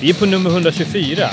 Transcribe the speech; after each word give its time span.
Vi 0.00 0.10
är 0.10 0.14
på 0.14 0.26
nummer 0.26 0.50
124 0.50 1.24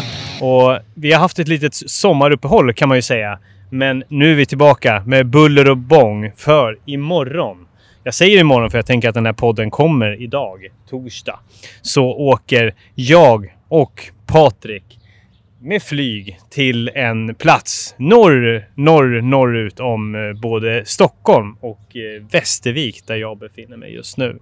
och 0.41 0.79
vi 0.95 1.11
har 1.11 1.19
haft 1.19 1.39
ett 1.39 1.47
litet 1.47 1.75
sommaruppehåll 1.75 2.73
kan 2.73 2.89
man 2.89 2.97
ju 2.97 3.01
säga. 3.01 3.39
Men 3.69 4.03
nu 4.07 4.31
är 4.31 4.35
vi 4.35 4.45
tillbaka 4.45 5.03
med 5.05 5.27
buller 5.27 5.69
och 5.69 5.77
bång 5.77 6.31
för 6.35 6.77
imorgon. 6.85 7.67
Jag 8.03 8.13
säger 8.13 8.39
imorgon 8.39 8.71
för 8.71 8.77
jag 8.77 8.85
tänker 8.85 9.09
att 9.09 9.15
den 9.15 9.25
här 9.25 9.33
podden 9.33 9.71
kommer 9.71 10.21
idag, 10.21 10.67
torsdag. 10.89 11.39
Så 11.81 12.05
åker 12.05 12.73
jag 12.95 13.55
och 13.67 14.01
Patrik 14.27 14.99
med 15.61 15.83
flyg 15.83 16.39
till 16.49 16.89
en 16.95 17.35
plats 17.35 17.95
norr, 17.97 18.67
norr, 18.75 19.21
norrut 19.21 19.79
om 19.79 20.15
eh, 20.15 20.41
både 20.41 20.85
Stockholm 20.85 21.55
och 21.59 21.95
eh, 21.95 22.23
Västervik 22.31 23.07
där 23.07 23.15
jag 23.15 23.37
befinner 23.37 23.77
mig 23.77 23.93
just 23.93 24.17
nu. 24.17 24.39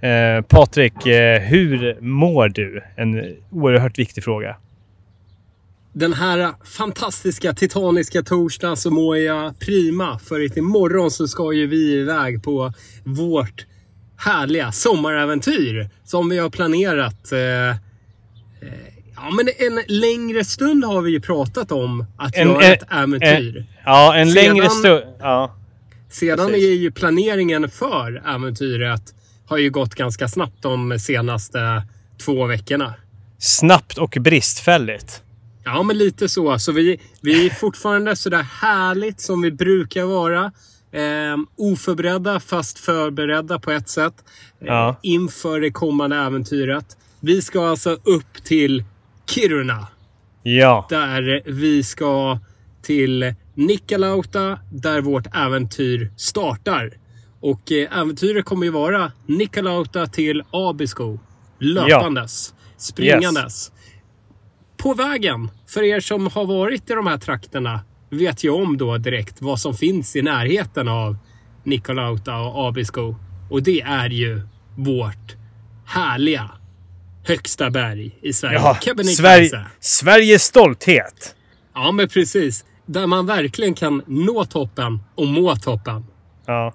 Eh, 0.00 0.42
Patrik, 0.48 1.06
eh, 1.06 1.40
hur 1.40 2.00
mår 2.00 2.48
du? 2.48 2.82
En 2.96 3.36
oerhört 3.50 3.98
viktig 3.98 4.24
fråga. 4.24 4.56
Den 5.92 6.12
här 6.12 6.52
fantastiska 6.64 7.52
titaniska 7.52 8.22
torsdagen 8.22 8.76
så 8.76 8.90
mår 8.90 9.16
jag 9.18 9.58
prima. 9.58 10.18
För 10.18 10.58
imorgon 10.58 11.10
så 11.10 11.28
ska 11.28 11.52
ju 11.52 11.66
vi 11.66 11.92
iväg 11.92 12.42
på 12.42 12.72
vårt 13.04 13.66
härliga 14.16 14.72
sommaräventyr. 14.72 15.88
Som 16.04 16.28
vi 16.28 16.38
har 16.38 16.50
planerat. 16.50 17.32
Eh, 17.32 17.38
ja, 19.16 19.30
men 19.36 19.48
en 19.58 19.82
längre 19.86 20.44
stund 20.44 20.84
har 20.84 21.02
vi 21.02 21.10
ju 21.10 21.20
pratat 21.20 21.72
om 21.72 22.04
att 22.18 22.36
En- 22.36 22.48
göra 22.48 22.62
en- 22.62 22.72
ett 22.72 22.84
äventyr. 22.90 23.56
En, 23.56 23.64
ja, 23.84 24.16
en 24.16 24.30
Sedan- 24.30 24.44
längre 24.44 24.68
stund. 24.70 25.02
Ja. 25.20 25.56
Sedan 26.10 26.46
precis. 26.48 26.64
är 26.64 26.72
ju 26.74 26.90
planeringen 26.90 27.70
för 27.70 28.22
äventyret 28.34 29.02
har 29.50 29.58
ju 29.58 29.70
gått 29.70 29.94
ganska 29.94 30.28
snabbt 30.28 30.62
de 30.62 30.98
senaste 30.98 31.82
två 32.24 32.46
veckorna. 32.46 32.94
Snabbt 33.38 33.98
och 33.98 34.16
bristfälligt. 34.20 35.22
Ja, 35.64 35.82
men 35.82 35.98
lite 35.98 36.28
så. 36.28 36.58
Så 36.58 36.72
vi, 36.72 37.00
vi 37.20 37.46
är 37.46 37.50
fortfarande 37.50 38.16
sådär 38.16 38.42
härligt 38.42 39.20
som 39.20 39.42
vi 39.42 39.50
brukar 39.50 40.04
vara. 40.04 40.44
Eh, 40.92 41.36
oförberedda 41.56 42.40
fast 42.40 42.78
förberedda 42.78 43.58
på 43.58 43.70
ett 43.70 43.88
sätt. 43.88 44.14
Eh, 44.60 44.66
Ja. 44.66 44.96
Inför 45.02 45.60
det 45.60 45.70
kommande 45.70 46.16
äventyret. 46.16 46.96
Vi 47.20 47.42
ska 47.42 47.68
alltså 47.68 47.90
upp 47.90 48.44
till 48.44 48.84
Kiruna. 49.30 49.86
Ja. 50.42 50.86
Där 50.90 51.42
vi 51.46 51.82
ska 51.82 52.38
till 52.82 53.34
Nikkaluokta 53.54 54.58
där 54.72 55.00
vårt 55.00 55.26
äventyr 55.36 56.12
startar. 56.16 56.90
Och 57.40 57.72
eh, 57.72 57.98
äventyret 57.98 58.44
kommer 58.44 58.64
ju 58.64 58.70
vara 58.72 59.12
Nikkaluokta 59.26 60.06
till 60.06 60.42
Abisko. 60.50 61.18
Löpandes. 61.58 62.54
Springandes. 62.76 63.72
På 64.76 64.94
vägen, 64.94 65.50
för 65.66 65.82
er 65.82 66.00
som 66.00 66.26
har 66.26 66.46
varit 66.46 66.90
i 66.90 66.94
de 66.94 67.06
här 67.06 67.18
trakterna, 67.18 67.80
vet 68.10 68.44
ju 68.44 68.50
om 68.50 68.76
då 68.76 68.98
direkt 68.98 69.42
vad 69.42 69.60
som 69.60 69.74
finns 69.74 70.16
i 70.16 70.22
närheten 70.22 70.88
av 70.88 71.16
Nikkaluokta 71.64 72.36
och 72.36 72.68
Abisko. 72.68 73.14
Och 73.50 73.62
det 73.62 73.80
är 73.80 74.10
ju 74.10 74.42
vårt 74.76 75.36
härliga 75.86 76.50
högsta 77.24 77.70
berg 77.70 78.18
i 78.22 78.32
Sverige. 78.32 78.58
ja. 78.58 78.74
Sverige, 79.16 79.66
Sveriges 79.80 80.42
stolthet. 80.42 81.34
Ja, 81.74 81.92
men 81.92 82.08
precis. 82.08 82.64
Där 82.86 83.06
man 83.06 83.26
verkligen 83.26 83.74
kan 83.74 84.02
nå 84.06 84.44
toppen 84.44 85.00
och 85.14 85.26
må 85.26 85.56
toppen. 85.56 86.06
Ja. 86.46 86.74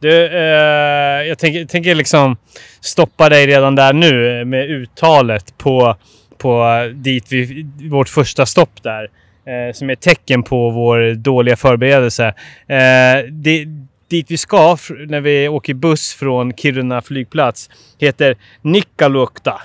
Du, 0.00 0.26
eh, 0.26 1.26
jag 1.28 1.38
tänker, 1.38 1.64
tänker 1.64 1.94
liksom 1.94 2.36
stoppa 2.80 3.28
dig 3.28 3.46
redan 3.46 3.74
där 3.74 3.92
nu 3.92 4.44
med 4.44 4.70
uttalet 4.70 5.58
på, 5.58 5.96
på 6.38 6.64
dit 6.94 7.24
vi, 7.32 7.66
vårt 7.90 8.08
första 8.08 8.46
stopp 8.46 8.82
där. 8.82 9.08
Eh, 9.46 9.72
som 9.74 9.90
är 9.90 9.94
tecken 9.94 10.42
på 10.42 10.70
vår 10.70 11.14
dåliga 11.14 11.56
förberedelse. 11.56 12.26
Eh, 12.66 13.24
det, 13.30 13.64
dit 14.10 14.30
vi 14.30 14.36
ska 14.36 14.76
när 15.08 15.20
vi 15.20 15.48
åker 15.48 15.74
buss 15.74 16.14
från 16.14 16.52
Kiruna 16.54 17.02
flygplats 17.02 17.70
heter 17.98 18.36
Nikkaluokta. 18.62 19.62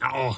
Ja, 0.00 0.36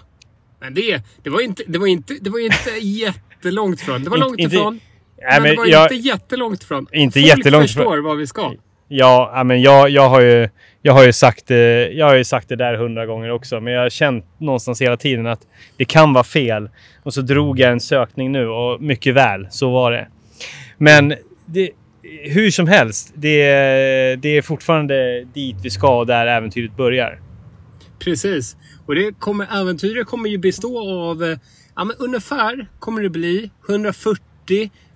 men 0.60 0.75
det, 0.75 1.03
det 1.22 1.31
var 1.31 1.41
inte, 1.41 1.62
det 1.66 1.78
var 1.78 1.87
inte, 1.87 2.15
det 2.20 2.31
var 2.31 2.38
inte 2.38 2.70
jättelångt 2.87 3.81
ifrån. 3.81 4.04
Det 4.04 4.10
var 4.10 4.19
långt 4.19 4.41
ifrån. 4.41 4.81
Nej, 5.22 5.41
men, 5.41 5.43
men 5.43 5.50
det 5.50 5.56
var 5.56 5.66
jag- 5.66 5.93
inte 5.93 6.09
jättelångt 6.09 6.62
ifrån. 6.62 6.87
Inte 6.93 7.20
Folk 7.20 7.26
jättelångt 7.38 7.66
förstår 7.66 7.82
ifrån. 7.94 8.04
vad 8.04 8.16
vi 8.16 8.26
ska. 8.26 8.53
Ja, 8.88 9.42
men 9.44 9.62
jag, 9.62 9.91
jag, 9.91 10.08
har 10.08 10.20
ju, 10.20 10.48
jag, 10.82 10.92
har 10.92 11.04
ju 11.04 11.12
sagt, 11.12 11.47
det- 11.47 11.91
jag 11.92 12.06
har 12.06 12.14
ju 12.14 12.24
sagt 12.24 12.48
det 12.48 12.56
där 12.56 12.74
hundra 12.74 13.06
gånger 13.06 13.30
också. 13.30 13.60
Men 13.60 13.72
jag 13.72 13.82
har 13.82 13.88
känt 13.91 14.24
någonstans 14.41 14.82
hela 14.82 14.97
tiden 14.97 15.26
att 15.26 15.41
det 15.76 15.84
kan 15.84 16.12
vara 16.12 16.24
fel. 16.24 16.70
Och 17.02 17.14
så 17.14 17.20
drog 17.20 17.58
jag 17.60 17.72
en 17.72 17.80
sökning 17.80 18.32
nu 18.32 18.48
och 18.48 18.82
mycket 18.82 19.14
väl, 19.14 19.46
så 19.50 19.70
var 19.72 19.92
det. 19.92 20.08
Men 20.78 21.14
det, 21.46 21.70
hur 22.25 22.50
som 22.50 22.69
helst, 22.69 23.12
det, 23.14 23.42
det 24.16 24.28
är 24.28 24.42
fortfarande 24.42 25.25
dit 25.25 25.56
vi 25.62 25.70
ska 25.70 25.98
och 25.98 26.06
där 26.06 26.26
äventyret 26.26 26.76
börjar. 26.76 27.20
Precis. 28.04 28.56
Och 28.86 28.94
det 28.94 29.12
kommer, 29.19 29.60
äventyret 29.60 30.06
kommer 30.06 30.28
ju 30.28 30.38
bestå 30.38 31.00
av, 31.10 31.25
eh, 31.25 31.38
ja 31.76 31.84
men 31.84 31.96
ungefär 31.98 32.66
kommer 32.78 33.02
det 33.02 33.10
bli 33.10 33.50
140 33.69 34.20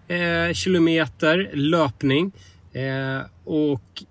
eh, 0.09 0.53
kilometer 0.55 1.51
löpning. 1.53 2.33
Eh, 2.73 3.27
och 3.45 4.03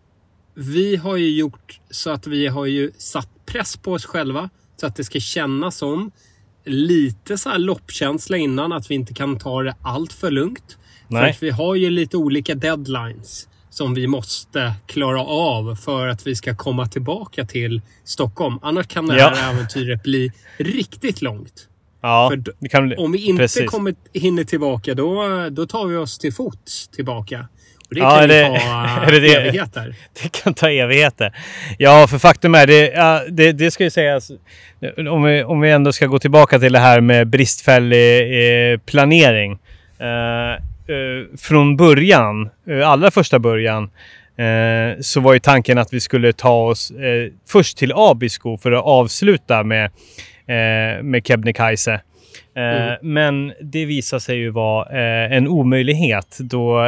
vi 0.55 0.95
har 0.95 1.17
ju 1.17 1.29
gjort 1.37 1.79
så 1.89 2.09
att 2.09 2.27
vi 2.27 2.47
har 2.47 2.65
ju 2.65 2.91
satt 2.97 3.29
press 3.45 3.77
på 3.77 3.93
oss 3.93 4.05
själva. 4.05 4.49
Så 4.77 4.87
att 4.87 4.95
det 4.95 5.03
ska 5.03 5.19
kännas 5.19 5.77
som 5.77 6.11
lite 6.65 7.37
så 7.37 7.49
här 7.49 7.57
loppkänsla 7.59 8.37
innan. 8.37 8.71
Att 8.73 8.91
vi 8.91 8.95
inte 8.95 9.13
kan 9.13 9.39
ta 9.39 9.63
det 9.63 9.75
allt 9.81 10.13
för 10.13 10.31
lugnt. 10.31 10.77
För 11.07 11.13
Nej. 11.13 11.31
att 11.31 11.43
vi 11.43 11.49
har 11.49 11.75
ju 11.75 11.89
lite 11.89 12.17
olika 12.17 12.55
deadlines 12.55 13.49
som 13.69 13.93
vi 13.93 14.07
måste 14.07 14.73
klara 14.85 15.21
av 15.23 15.75
för 15.75 16.07
att 16.07 16.27
vi 16.27 16.35
ska 16.35 16.55
komma 16.55 16.87
tillbaka 16.87 17.45
till 17.45 17.81
Stockholm. 18.03 18.59
Annars 18.61 18.87
kan 18.87 19.07
det 19.07 19.13
här 19.13 19.35
Ja. 19.35 19.51
äventyret 19.51 20.03
bli 20.03 20.31
riktigt 20.57 21.21
långt. 21.21 21.67
Ja, 22.01 22.31
För. 22.71 22.99
Om 22.99 23.11
vi 23.11 23.25
inte 23.25 23.43
precis. 23.43 23.69
kommer, 23.69 23.95
hinner 24.13 24.43
tillbaka, 24.43 24.93
då, 24.95 25.23
då 25.49 25.65
tar 25.67 25.87
vi 25.87 25.95
oss 25.95 26.17
till 26.17 26.33
fots 26.33 26.87
tillbaka. 26.87 27.47
Och 27.89 27.95
det 27.95 28.01
Ja, 28.01 28.09
kan 28.09 28.17
är 28.17 28.21
ju 28.21 28.27
det- 28.27 28.59
ta 28.59 29.05
är 29.07 29.11
det 29.11 29.19
det? 29.19 29.35
evigheter. 29.35 29.95
Det 30.23 30.31
kan 30.43 30.53
ta 30.53 30.69
evigheter. 30.69 31.33
Ja, 31.77 32.07
för 32.09 32.17
faktum 32.17 32.55
är 32.55 32.67
det, 32.67 32.91
ja, 32.95 33.21
det, 33.29 33.51
det 33.51 33.71
ska 33.71 33.83
ju 33.83 33.89
sägas. 33.89 34.31
Om 35.09 35.23
vi, 35.23 35.43
om 35.43 35.61
vi 35.61 35.71
ändå 35.71 35.91
ska 35.91 36.05
gå 36.05 36.19
tillbaka 36.19 36.59
till 36.59 36.73
det 36.73 36.79
här 36.79 37.01
med 37.01 37.27
bristfällig 37.27 38.21
eh, 38.73 38.77
planering. 38.79 39.57
Eh, 39.99 40.53
eh, 40.53 40.57
från 41.39 41.77
början, 41.77 42.49
eh, 42.69 42.89
allra 42.89 43.11
första 43.11 43.39
början, 43.39 43.83
eh, 44.37 44.99
så 45.01 45.19
var 45.19 45.33
ju 45.33 45.39
tanken 45.39 45.77
att 45.77 45.93
vi 45.93 45.99
skulle 45.99 46.33
ta 46.33 46.63
oss 46.63 46.91
eh, 46.91 47.31
först 47.47 47.77
till 47.77 47.91
Abisko 47.95 48.57
för 48.57 48.71
att 48.71 48.83
avsluta 48.83 49.63
med, 49.63 49.85
eh, 49.85 51.03
med 51.03 51.21
Kebnekaise. 51.27 52.01
Eh, 52.59 52.79
Mm. 52.93 52.97
Men 53.13 53.53
det 53.61 53.85
visade 53.85 54.19
sig 54.19 54.37
ju 54.37 54.49
vara 54.49 54.89
eh, 54.89 55.37
en 55.37 55.47
omöjlighet 55.47 56.37
då 56.39 56.83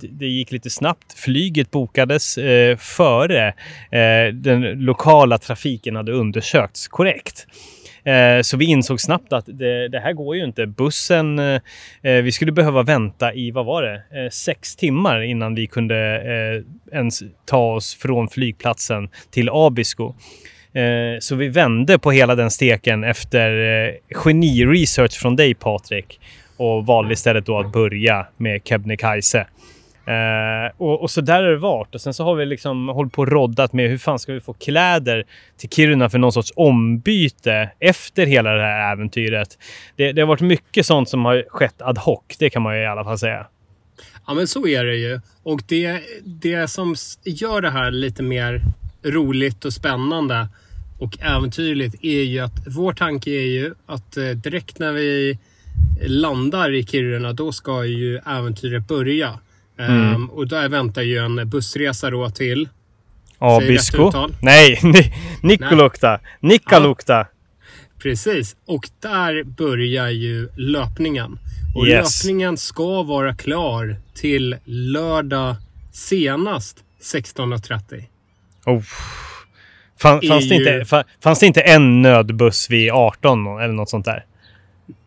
det- 0.00 0.26
gick 0.26 0.52
lite 0.52 0.70
snabbt. 0.70 1.18
Flyget 1.18 1.70
bokades 1.70 2.38
eh, 2.38 2.76
före 2.76 3.54
den 4.32 4.60
lokala 4.62 5.38
trafiken 5.38 5.96
hade 5.96 6.12
undersökts 6.12 6.88
korrekt. 6.88 7.46
Så 8.42 8.56
vi 8.56 8.64
insåg 8.64 9.00
snabbt 9.00 9.32
att 9.32 9.44
det, 9.46 9.88
det 9.88 10.00
här 10.00 10.12
går 10.12 10.36
ju 10.36 10.44
inte. 10.44 10.66
Bussen, 10.66 11.40
vi 12.02 12.32
skulle 12.32 12.52
behöva 12.52 12.82
vänta 12.82 13.34
i, 13.34 13.50
vad 13.50 13.66
var 13.66 13.82
det, 13.82 14.30
sex 14.30 14.76
timmar 14.76 15.20
innan 15.22 15.54
vi 15.54 15.66
kunde 15.66 15.94
ens 16.92 17.22
ta 17.46 17.74
oss 17.74 17.94
från 17.94 18.28
flygplatsen 18.28 19.08
till 19.30 19.48
Abisko. 19.52 20.14
Eh, 20.74 21.18
så 21.20 21.34
vi 21.34 21.48
vände 21.48 21.98
på 21.98 22.10
hela 22.10 22.34
den 22.34 22.50
steken 22.50 23.04
efter 23.04 23.50
eh, 23.50 23.94
geni-research 24.24 25.12
från 25.12 25.36
dig 25.36 25.54
Patrik 25.54 26.20
och 26.56 26.86
valde 26.86 27.12
istället 27.12 27.46
då 27.46 27.58
att 27.58 27.72
börja 27.72 28.26
med 28.36 28.60
Kebnekaise. 28.64 29.46
Uh, 30.08 30.72
och, 30.76 31.02
och 31.02 31.10
så 31.10 31.20
där 31.20 31.42
har 31.42 31.50
det 31.50 31.56
varit. 31.56 31.94
Och 31.94 32.00
sen 32.00 32.14
så 32.14 32.24
har 32.24 32.34
vi 32.34 32.46
liksom 32.46 32.88
hållit 32.88 33.12
på 33.12 33.22
och 33.22 33.28
roddat 33.28 33.72
med 33.72 33.90
hur 33.90 33.98
fan 33.98 34.18
ska 34.18 34.32
vi 34.32 34.40
få 34.40 34.52
kläder 34.52 35.24
till 35.56 35.68
Kiruna 35.68 36.10
för 36.10 36.18
någon 36.18 36.32
sorts 36.32 36.52
ombyte 36.56 37.70
efter 37.78 38.26
hela 38.26 38.52
det 38.52 38.62
här 38.62 38.92
äventyret. 38.92 39.58
Det, 39.96 40.12
det 40.12 40.22
har 40.22 40.26
varit 40.26 40.40
mycket 40.40 40.86
sånt 40.86 41.08
som 41.08 41.24
har 41.24 41.44
skett 41.48 41.82
ad 41.82 42.00
hoc, 42.00 42.20
det 42.38 42.50
kan 42.50 42.62
man 42.62 42.76
ju 42.76 42.82
i 42.82 42.86
alla 42.86 43.04
fall 43.04 43.18
säga. 43.18 43.46
Ja, 44.26 44.34
men 44.34 44.46
så 44.46 44.66
är 44.66 44.84
det 44.84 44.96
ju. 44.96 45.20
Och 45.42 45.60
det, 45.68 46.00
det 46.24 46.68
som 46.70 46.94
gör 47.24 47.60
det 47.60 47.70
här 47.70 47.90
lite 47.90 48.22
mer 48.22 48.62
roligt 49.04 49.64
och 49.64 49.72
spännande 49.72 50.48
och 50.98 51.18
äventyrligt 51.20 51.94
är 52.04 52.22
ju 52.22 52.38
att 52.40 52.62
vår 52.66 52.92
tanke 52.92 53.30
är 53.30 53.46
ju 53.46 53.74
att 53.86 54.16
eh, 54.16 54.28
direkt 54.28 54.78
när 54.78 54.92
vi 54.92 55.38
landar 56.06 56.74
i 56.74 56.86
Kiruna, 56.86 57.32
då 57.32 57.52
ska 57.52 57.84
ju 57.84 58.16
äventyret 58.26 58.88
börja. 58.88 59.38
Mm. 59.78 60.14
Ehm, 60.14 60.30
och 60.30 60.48
där 60.48 60.68
väntar 60.68 61.02
ju 61.02 61.18
en 61.18 61.48
bussresa 61.48 62.10
då 62.10 62.30
till 62.30 62.68
Abisko? 63.38 64.12
Nej, 64.42 64.80
Ni- 64.82 65.14
Nikkaluokta. 65.42 66.20
Nikkaluokta. 66.40 67.26
Precis. 68.02 68.56
Och 68.66 68.88
där 69.00 69.42
börjar 69.44 70.08
ju 70.08 70.48
löpningen. 70.56 71.38
Och 71.74 71.86
Yes. 71.86 72.24
löpningen 72.24 72.56
ska 72.56 73.02
vara 73.02 73.34
klar 73.36 73.96
till 74.14 74.56
lördag 74.64 75.56
senast 75.92 76.76
16.30. 77.02 78.04
Oh. 78.66 78.82
Fan, 80.04 80.18
Är 80.22 80.28
fanns, 80.28 80.48
det 80.48 80.54
inte, 80.54 80.70
ju- 80.70 80.82
fa- 80.82 81.04
fanns 81.22 81.40
det 81.40 81.46
inte 81.46 81.60
en 81.60 82.02
nödbuss 82.02 82.70
vid 82.70 82.90
18 82.92 83.46
eller 83.60 83.74
något 83.74 83.90
sånt 83.90 84.04
där? 84.04 84.24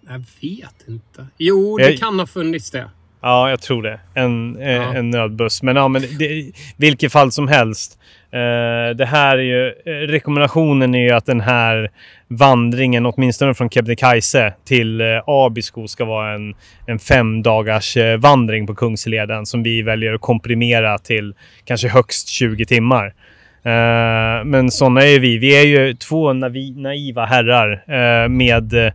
Jag 0.10 0.18
vet 0.20 0.88
inte. 0.88 1.28
Jo, 1.38 1.78
det 1.78 1.90
Jag- 1.90 2.00
kan 2.00 2.20
ha 2.20 2.28
funnits 2.28 2.72
det. 2.72 2.90
Ja, 3.22 3.50
jag 3.50 3.62
tror 3.62 3.84
det. 3.84 4.00
En, 4.14 4.58
eh, 4.60 4.72
Ja. 4.72 4.94
en 4.94 5.10
nödbuss. 5.10 5.64
Men 5.64 5.76
ja, 5.76 5.88
men 5.88 6.02
det, 6.20 6.52
vilket 6.78 7.12
fall 7.12 7.32
som 7.32 7.48
helst. 7.48 8.00
Eh, 8.32 8.96
det 8.96 9.06
här 9.06 9.38
är 9.38 9.42
ju, 9.42 9.68
eh, 9.68 9.92
rekommendationen 10.08 10.96
är 10.96 11.04
ju 11.04 11.12
att 11.12 11.26
den 11.26 11.42
här 11.42 11.92
vandringen, 12.28 13.06
åtminstone 13.06 13.54
från 13.54 13.70
Kebnekaise 13.70 14.54
till 14.66 15.02
eh, 15.02 15.08
Abisko, 15.28 15.88
ska 15.88 16.06
vara 16.06 16.34
en, 16.34 16.56
en 16.88 17.00
fem 17.00 17.44
dagars 17.44 17.98
eh, 17.98 18.18
vandring 18.18 18.68
på 18.68 18.76
Kungsleden 18.76 19.46
som 19.46 19.64
vi 19.64 19.82
väljer 19.82 20.14
att 20.14 20.22
komprimera 20.22 20.98
till 20.98 21.34
kanske 21.66 21.88
högst 21.88 22.28
20 22.28 22.66
timmar. 22.66 23.14
Eh, 23.68 24.46
men 24.46 24.72
sådana 24.72 25.02
är 25.02 25.20
vi. 25.20 25.38
Vi 25.38 25.62
är 25.62 25.66
ju 25.66 25.94
två 25.94 26.34
navi, 26.34 26.72
naiva 26.72 27.26
herrar 27.26 27.84
eh, 27.88 28.30
med 28.30 28.94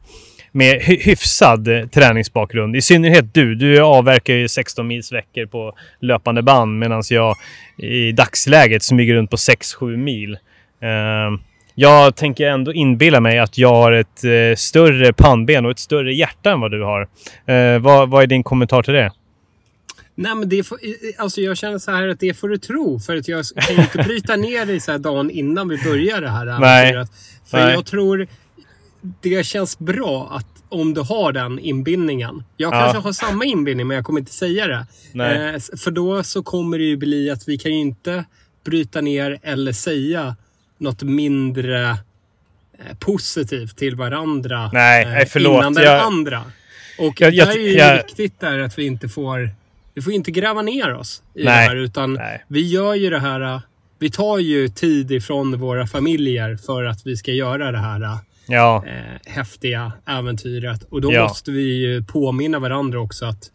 med 0.55 0.83
hyfsad 0.83 1.91
träningsbakgrund. 1.93 2.77
I 2.77 2.83
synnerhet 2.83 3.35
du. 3.35 3.55
Du 3.55 3.81
avverkar 3.81 4.35
ju 4.35 4.49
16 4.49 4.87
mils 4.87 5.13
veckor 5.13 5.47
på 5.47 5.73
löpande 6.01 6.43
band 6.43 6.79
medan 6.79 7.03
jag 7.11 7.37
i 7.79 8.13
dagsläget 8.13 8.83
smyger 8.83 9.15
runt 9.15 9.31
på 9.31 9.37
6-7 9.37 9.97
mil. 9.97 10.33
Eh, 10.83 11.39
jag 11.75 12.17
tänker 12.17 12.47
ändå 12.47 12.73
inbilla 12.73 13.21
mig 13.21 13.39
att 13.39 13.59
jag 13.59 13.75
har 13.75 13.93
ett 13.93 14.25
eh, 14.25 14.57
större 14.57 15.13
pannben 15.13 15.65
och 15.65 15.71
ett 15.71 15.79
större 15.79 16.15
hjärta 16.15 16.51
än 16.51 16.61
vad 16.61 16.71
du 16.71 16.83
har. 16.83 17.09
Eh, 17.47 17.79
vad, 17.79 18.11
vad 18.11 18.23
är 18.23 18.27
din 18.27 18.43
kommentar 18.43 18.83
till 18.83 18.95
det? 18.95 19.13
Nej, 20.15 20.35
men 20.35 20.49
det 20.49 20.63
får, 20.63 20.79
alltså 21.19 21.41
jag 21.41 21.57
känner 21.59 21.79
så 21.79 21.91
här 21.91 22.09
att 22.09 22.21
det 22.21 22.35
får 22.35 22.49
du 22.49 22.59
tro. 22.59 23.01
För 23.01 23.17
att 23.17 23.29
jag 23.29 23.45
kan 23.55 23.77
ju 23.77 23.83
inte 23.83 23.99
bryta 24.05 24.37
ner 24.37 24.67
dig 24.67 24.81
så 24.81 24.93
här 24.93 24.99
dagen 24.99 25.31
innan 25.31 25.69
vi 25.69 25.79
börjar 25.85 26.21
det 26.21 26.29
här 26.29 26.47
äventyret. 26.47 27.11
För 27.47 27.59
Nej. 27.59 27.73
jag 27.75 27.87
tror 27.87 28.27
det 29.21 29.47
känns 29.47 29.79
bra 29.79 30.29
att 30.33 30.47
om 30.69 30.95
du 30.95 31.01
har 31.01 31.33
den 31.33 31.59
inbindningen. 31.59 32.45
Jag 32.57 32.75
Ja. 32.75 32.81
kanske 32.81 32.99
har 32.99 33.13
samma 33.13 33.45
inbindning 33.45 33.87
men 33.87 33.95
jag 33.95 34.05
kommer 34.07 34.21
inte 34.21 34.33
säga 34.33 34.67
det. 34.67 34.87
Eh, 35.25 35.77
för 35.79 35.91
då 35.91 36.23
så 36.23 36.43
kommer 36.43 36.79
det 36.79 36.85
ju 36.85 36.97
bli 36.97 37.31
att 37.31 37.49
vi 37.49 37.59
kan 37.59 37.73
ju 37.73 37.79
inte 37.81 38.25
bryta 38.65 39.01
ner 39.01 39.39
eller 39.43 39.73
säga 39.73 40.37
något 40.79 41.03
mindre 41.03 41.91
eh, 41.91 42.97
positivt 42.99 43.77
till 43.77 43.97
varandra 43.97 44.71
Nej, 44.73 45.05
eh, 45.23 45.29
förlåt. 45.29 45.61
innan 45.61 45.75
den 45.75 45.85
Jag- 45.85 46.03
andra. 46.03 46.43
Och 46.99 47.21
Jag- 47.21 47.35
jag- 47.35 47.49
där 47.49 47.55
är 47.57 47.61
ju 47.61 47.73
jag- 47.73 47.97
viktigt 48.07 48.41
där 48.41 48.59
att 48.59 48.79
vi 48.79 48.85
inte 48.87 49.09
får 49.09 49.51
vi 49.95 50.03
får 50.03 50.13
inte 50.13 50.31
gräva 50.31 50.63
ner 50.63 50.95
oss 50.95 51.23
i 51.35 51.45
Nej. 51.45 51.45
det 51.45 51.51
här 51.51 51.77
utan 51.77 52.13
Nej. 52.13 52.45
vi 52.49 52.61
gör 52.69 52.95
ju 52.95 53.11
det 53.11 53.19
här. 53.21 53.41
eh, 53.41 53.61
Vi 53.99 54.11
tar 54.11 54.39
ju 54.39 54.69
tid 54.69 55.11
ifrån 55.13 55.59
våra 55.59 55.87
familjer 55.87 56.57
för 56.57 56.85
att 56.85 57.07
vi 57.07 57.17
ska 57.17 57.33
göra 57.33 57.73
det 57.73 57.79
här 57.79 58.03
eh, 58.03 58.17
Ja, 58.47 58.85
häftiga 59.27 59.93
äventyret. 60.07 60.83
Och 60.91 61.01
då 61.01 61.13
Ja. 61.13 61.23
måste 61.23 61.51
vi 61.51 61.63
ju 61.63 62.03
påminna 62.05 62.59
varandra 62.59 63.01
också 63.01 63.25
att 63.27 63.51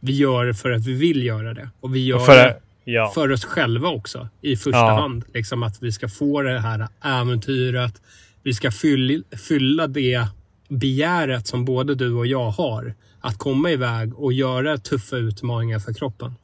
vi 0.00 0.12
gör 0.12 0.44
det 0.46 0.54
för 0.54 0.70
att 0.70 0.86
vi 0.86 0.92
vill 0.92 1.24
göra 1.24 1.54
det. 1.54 1.68
Och 1.80 1.94
vi 1.94 2.04
gör 2.06 2.16
och 2.16 2.26
för, 2.26 2.36
det 2.36 2.56
ja. 2.84 3.10
för 3.14 3.32
oss 3.32 3.44
själva 3.44 3.88
också 3.88 4.28
i 4.40 4.56
första 4.56 4.78
hand. 4.78 5.24
Liksom 5.34 5.62
att 5.62 5.82
vi 5.82 5.92
ska 5.92 6.08
få 6.08 6.42
det 6.42 6.60
här 6.60 6.88
äventyret. 7.04 7.94
Vi 8.42 8.54
ska 8.54 8.70
fyll, 8.70 9.24
fylla 9.48 9.86
det 9.86 10.26
begäret 10.70 11.46
som 11.46 11.64
både 11.64 11.94
du 11.94 12.14
och 12.14 12.26
jag 12.26 12.50
har. 12.50 12.94
Att 13.20 13.38
komma 13.38 13.70
iväg 13.70 14.18
och 14.18 14.32
göra 14.32 14.78
tuffa 14.78 15.16
utmaningar 15.16 15.78
för 15.78 15.94
kroppen. 15.94 16.34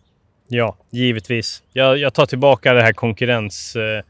Ja, 0.48 0.76
givetvis. 0.90 1.62
Jag, 1.72 1.98
jag 1.98 2.14
tar 2.14 2.26
tillbaka 2.26 2.72
det 2.72 2.82
här 2.82 2.92
konkurrens... 2.92 3.76
Eh, 3.76 4.02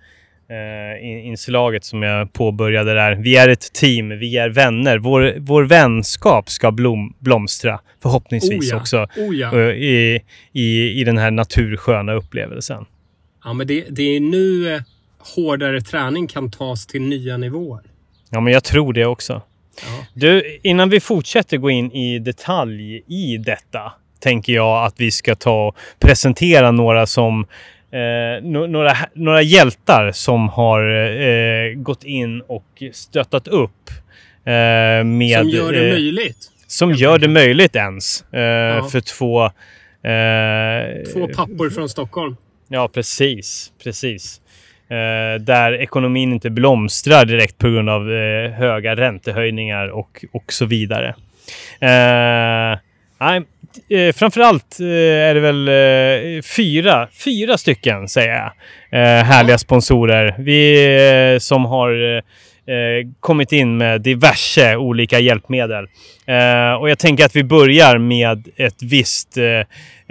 eh, 0.49 1.81
som 1.81 2.03
jag 2.03 2.33
påbörjade 2.33 2.95
där. 2.95 3.15
Vi 3.15 3.37
är 3.37 3.49
ett 3.49 3.73
team, 3.73 4.09
vi 4.09 4.37
är 4.37 4.49
vänner. 4.49 4.99
Vår, 4.99 5.35
vår 5.39 5.65
vänskap 5.65 6.51
ska 6.51 6.71
blom, 6.73 7.15
blomstra 7.19 7.81
förhoppningsvis 8.03 8.61
Oh 8.61 8.69
ja, 8.69 8.77
också 8.77 9.07
oh 9.17 9.35
ja. 9.35 9.61
eh, 9.61 9.69
i, 9.69 10.23
i, 10.53 11.01
i 11.01 11.05
den 11.05 11.19
här 11.19 11.31
natursköna 11.31 12.13
upplevelsen. 12.13 12.85
Ja, 13.45 13.53
men 13.53 13.67
det, 13.67 13.85
det 13.91 14.03
är 14.03 14.21
nu 14.21 14.75
eh, 14.75 14.83
hårdare 15.37 15.81
träning 15.81 16.27
kan 16.27 16.51
tas 16.51 16.87
till 16.87 17.03
nya 17.03 17.37
nivåer. 17.37 17.83
Ja, 18.31 18.41
men 18.41 18.53
jag 18.53 18.65
tror 18.65 18.93
det 18.93 19.07
också. 19.07 19.43
Ja. 19.83 20.07
Du, 20.15 20.59
innan 20.63 20.89
vi 20.89 21.01
fortsätter 21.01 21.57
gå 21.57 21.71
in 21.71 21.93
i 21.93 22.19
detalj 22.19 23.03
i 23.07 23.39
detta 23.39 23.93
tänker 24.21 24.53
jag 24.53 24.85
att 24.87 24.95
vi 25.01 25.11
ska 25.11 25.35
ta 25.35 25.67
och 25.67 25.77
presentera 26.01 26.71
några 26.71 27.07
som 27.07 27.47
eh, 27.91 28.45
några, 28.45 28.97
några 29.15 29.43
hjältar 29.43 30.13
som 30.13 30.49
har 30.49 30.83
eh, 31.21 31.75
gått 31.75 32.05
in 32.05 32.41
och 32.41 32.83
stöttat 32.93 33.49
upp 33.49 33.91
eh, 34.45 35.05
med... 35.05 35.41
Som 35.41 35.49
gör 35.49 35.73
det 35.73 35.87
eh, 35.87 35.93
möjligt. 35.93 36.51
Som 36.67 36.93
gör 36.93 37.09
det 37.11 37.15
enkelt. 37.15 37.33
möjligt 37.33 37.77
ens. 37.77 38.23
Eh, 38.23 38.89
För 38.89 39.01
två... 39.01 39.45
Eh, 39.45 41.13
Två 41.13 41.29
pappor 41.37 41.71
från 41.71 41.89
Stockholm. 41.89 42.37
Ja, 42.69 42.89
precis. 42.89 43.73
Precis. 43.83 44.41
Eh, 44.89 45.41
där 45.41 45.73
ekonomin 45.73 46.33
inte 46.33 46.51
blomstrar 46.51 47.25
direkt 47.25 47.59
på 47.59 47.69
grund 47.69 47.91
av 47.91 48.13
eh, 48.13 48.51
höga 48.51 48.97
räntehöjningar 48.97 49.89
och, 49.89 50.25
och 50.33 50.53
så 50.53 50.65
vidare. 50.65 51.15
Eh, 51.81 52.79
nej, 53.21 53.43
eh, 53.91 54.13
framförallt 54.15 54.81
eh, 54.81 54.87
är 55.29 55.35
det 55.35 55.41
väl 55.41 55.69
eh, 55.69 56.43
fyra, 56.57 57.09
fyra 57.25 57.59
stycken, 57.59 58.09
säger 58.09 58.33
jag, 58.33 58.53
eh, 59.01 59.25
härliga 59.25 59.59
sponsorer. 59.59 60.35
Vi 60.39 61.33
eh, 61.35 61.39
som 61.39 61.65
har 61.65 62.17
eh, 62.17 62.23
kommit 63.21 63.53
in 63.53 63.77
med 63.77 64.01
diverse 64.01 64.77
olika 64.77 65.19
hjälpmedel. 65.21 65.85
Eh, 66.27 66.73
och 66.81 66.91
jag 66.91 66.99
tänker 66.99 67.25
att 67.25 67.37
vi 67.37 67.45
börjar 67.45 67.99
med 67.99 68.49
ett 68.57 68.83
visst 68.83 69.37
eh, 69.37 69.45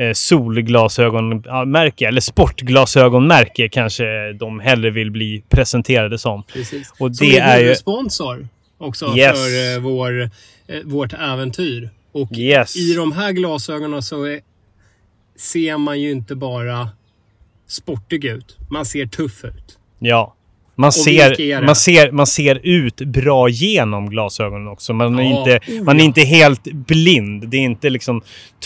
eh, 0.05 0.13
solglasögonmärke, 0.13 2.07
eller 2.07 2.21
sportglasögonmärke 2.21 3.69
kanske 3.69 4.33
de 4.33 4.59
hellre 4.59 4.89
vill 4.89 5.11
bli 5.11 5.43
presenterade 5.49 6.17
som. 6.17 6.43
Precis. 6.43 6.91
Och 6.99 7.15
Som 7.15 7.27
det 7.27 7.37
är 7.39 7.47
är 7.53 7.57
ju... 7.57 7.63
huvudsponsor 7.63 8.47
också 8.77 9.17
Yes. 9.17 9.31
för 9.39 9.75
eh, 9.75 9.81
vår, 9.81 10.21
eh, 10.21 10.29
vårt 10.83 11.13
äventyr. 11.13 11.89
Och 12.11 12.31
Yes. 12.37 12.75
i 12.75 12.93
de 12.95 13.11
här 13.11 13.31
glasögonen 13.31 14.01
så 14.01 14.23
är, 14.23 14.39
ser 15.39 15.77
man 15.77 16.01
ju 16.01 16.11
inte 16.11 16.35
bara 16.35 16.89
sportig 17.67 18.25
ut. 18.25 18.57
Man 18.69 18.85
ser 18.85 19.05
tuff 19.05 19.45
ut. 19.45 19.77
Ja. 19.99 20.34
Man 20.75 20.91
ser, 20.91 21.61
man, 21.61 21.75
ser, 21.75 22.11
man 22.11 22.27
ser 22.27 22.59
ut 22.63 22.95
bra 22.95 23.49
genom 23.49 24.09
glasögonen 24.09 24.67
också. 24.67 24.93
Man 24.93 25.19
är, 25.19 25.23
Ja, 25.23 25.39
inte, 25.39 25.71
oh 25.71 25.83
man 25.83 25.95
är 25.95 25.99
ja. 25.99 26.05
inte 26.05 26.21
helt 26.21 26.63
blind. 26.63 27.49
Det 27.49 27.57
är 27.57 27.61
inte 27.61 27.89
liksom 27.89 28.21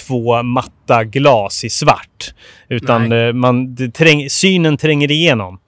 två 0.07 0.43
matta 0.43 1.03
glas 1.03 1.63
i 1.63 1.69
svart. 1.69 2.33
Utan 2.69 3.09
Nej. 3.09 3.27
eh, 3.27 3.33
man, 3.33 3.75
det 3.75 3.91
träng, 3.91 4.29
synen 4.29 4.77
tränger 4.77 5.11
igenom. 5.11 5.59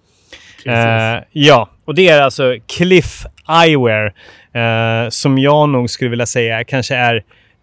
Eh, 0.66 1.24
ja, 1.32 1.70
och 1.86 1.96
det 1.96 2.08
är 2.08 2.22
alltså 2.22 2.56
Cliff 2.68 3.26
Eyewear. 3.64 4.14
Eh, 4.54 5.10
som 5.10 5.38
jag 5.38 5.70
nog 5.70 5.90
skulle 5.90 6.10
vilja 6.10 6.26
säga 6.26 6.64
kanske 6.64 6.96
är 6.96 7.16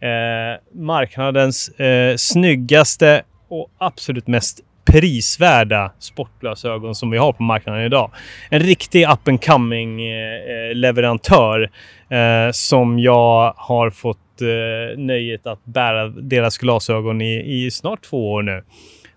eh, 0.03 0.59
marknadens 0.75 1.69
eh, 1.69 2.17
snyggaste 2.17 3.23
och 3.49 3.71
absolut 3.79 4.27
mest 4.27 4.61
prisvärda 4.93 5.93
sportglasögon 5.99 6.95
som 6.95 7.11
vi 7.11 7.19
har 7.19 7.33
på 7.33 7.43
marknaden 7.43 7.83
idag. 7.83 8.11
En 8.51 8.61
riktig 8.61 9.05
up 9.09 9.29
and 9.29 9.45
coming 9.45 10.03
eh, 10.03 10.35
eh, 10.35 10.75
leverantör 10.75 11.71
eh, 12.11 12.53
som 12.53 12.99
jag 12.99 13.55
har 13.57 13.91
fått 13.91 14.19
eh, 14.41 14.99
nöjet 14.99 15.47
att 15.47 15.65
bära 15.65 16.09
deras 16.09 16.59
glasögon 16.59 17.21
i, 17.21 17.65
i 17.67 17.71
snart 17.71 18.03
två 18.03 18.33
år 18.33 18.43
nu. 18.43 18.63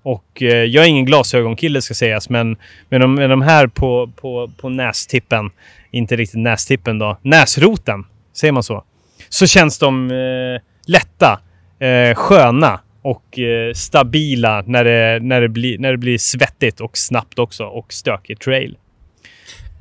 Och 0.04 0.42
eh, 0.42 0.64
jag 0.64 0.86
är 0.86 0.90
ingen 0.90 1.06
glasögonkille 1.06 1.82
ska 1.82 1.94
sägas, 1.94 2.30
men 2.30 2.58
med 2.90 3.02
de, 3.02 3.16
med 3.16 3.30
de 3.30 3.42
här 3.42 3.68
på, 3.68 4.12
på, 4.16 4.52
på 4.58 4.70
nästippen, 4.70 5.52
inte 5.92 6.16
riktigt 6.16 6.40
nästippen 6.40 7.00
då, 7.00 7.18
näsroten, 7.22 8.06
säger 8.34 8.52
man 8.52 8.64
så? 8.64 8.84
Så 9.30 9.48
känns 9.48 9.80
de 9.80 10.12
eh, 10.12 10.62
lätta, 10.88 11.40
eh, 11.80 12.16
sköna 12.16 12.80
och 13.02 13.40
eh, 13.40 13.74
stabila 13.74 14.64
när 14.68 14.84
det, 14.84 15.20
när, 15.22 15.42
det 15.42 15.50
blir, 15.50 15.78
när 15.78 15.92
det 15.92 15.98
blir 15.98 16.18
svettigt 16.18 16.82
och 16.82 16.98
snabbt 16.98 17.40
också 17.40 17.64
och 17.64 17.94
stökig 17.94 18.40
trail. 18.40 18.78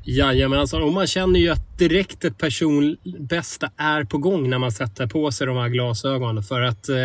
Jajamän, 0.03 0.59
alltså, 0.59 0.79
och 0.79 0.93
man 0.93 1.07
känner 1.07 1.39
ju 1.39 1.49
att 1.49 1.77
direkt 1.77 2.25
ett 2.25 2.37
personbästa 2.37 3.69
är 3.77 4.03
på 4.03 4.17
gång 4.17 4.49
när 4.49 4.57
man 4.57 4.71
sätter 4.71 5.07
på 5.07 5.31
sig 5.31 5.47
de 5.47 5.57
här 5.57 5.69
glasögonen. 5.69 6.43
För 6.43 6.61
att 6.61 6.89
eh, 6.89 6.97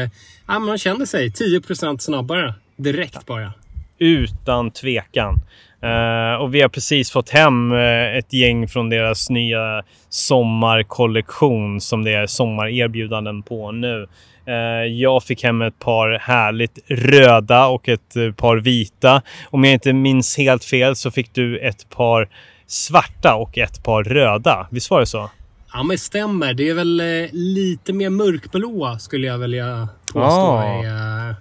ja, 0.46 0.58
man 0.58 0.78
känner 0.78 1.06
sig 1.06 1.28
10% 1.28 1.98
snabbare 1.98 2.54
direkt 2.76 3.26
bara. 3.26 3.52
Utan 3.98 4.70
tvekan. 4.70 5.40
Eh, 5.82 6.42
och 6.42 6.54
vi 6.54 6.60
har 6.62 6.68
precis 6.68 7.10
fått 7.10 7.30
hem 7.30 7.72
eh, 7.72 8.16
ett 8.16 8.32
gäng 8.32 8.68
från 8.68 8.90
deras 8.90 9.30
nya 9.30 9.82
sommarkollektion 10.08 11.80
som 11.80 12.04
det 12.04 12.12
är 12.12 12.26
sommarerbjudanden 12.26 13.42
på 13.42 13.72
nu. 13.72 14.06
Eh, 14.46 14.54
jag 14.92 15.22
fick 15.24 15.44
hem 15.44 15.62
ett 15.62 15.78
par 15.78 16.18
härligt 16.22 16.78
röda 16.86 17.66
och 17.66 17.88
ett 17.88 18.16
eh, 18.16 18.32
par 18.32 18.56
vita. 18.56 19.22
Om 19.50 19.64
jag 19.64 19.72
inte 19.72 19.92
minns 19.92 20.36
helt 20.38 20.64
fel 20.64 20.96
så 20.96 21.10
fick 21.10 21.34
du 21.34 21.58
ett 21.58 21.90
par 21.90 22.28
svarta 22.66 23.34
och 23.34 23.58
ett 23.58 23.84
par 23.84 24.04
röda. 24.04 24.68
Visst 24.70 24.90
var 24.90 25.00
det 25.00 25.06
så? 25.06 25.30
Ja, 25.72 25.82
men 25.82 25.98
stämmer. 25.98 26.54
Det 26.54 26.68
är 26.68 26.74
väl 26.74 27.00
eh, 27.00 27.28
lite 27.32 27.92
mer 27.92 28.10
mörkblåa 28.10 28.98
skulle 28.98 29.26
jag 29.26 29.38
vilja 29.38 29.88
påstå 30.12 30.40
Ah. 30.40 30.84
eh, 30.84 31.34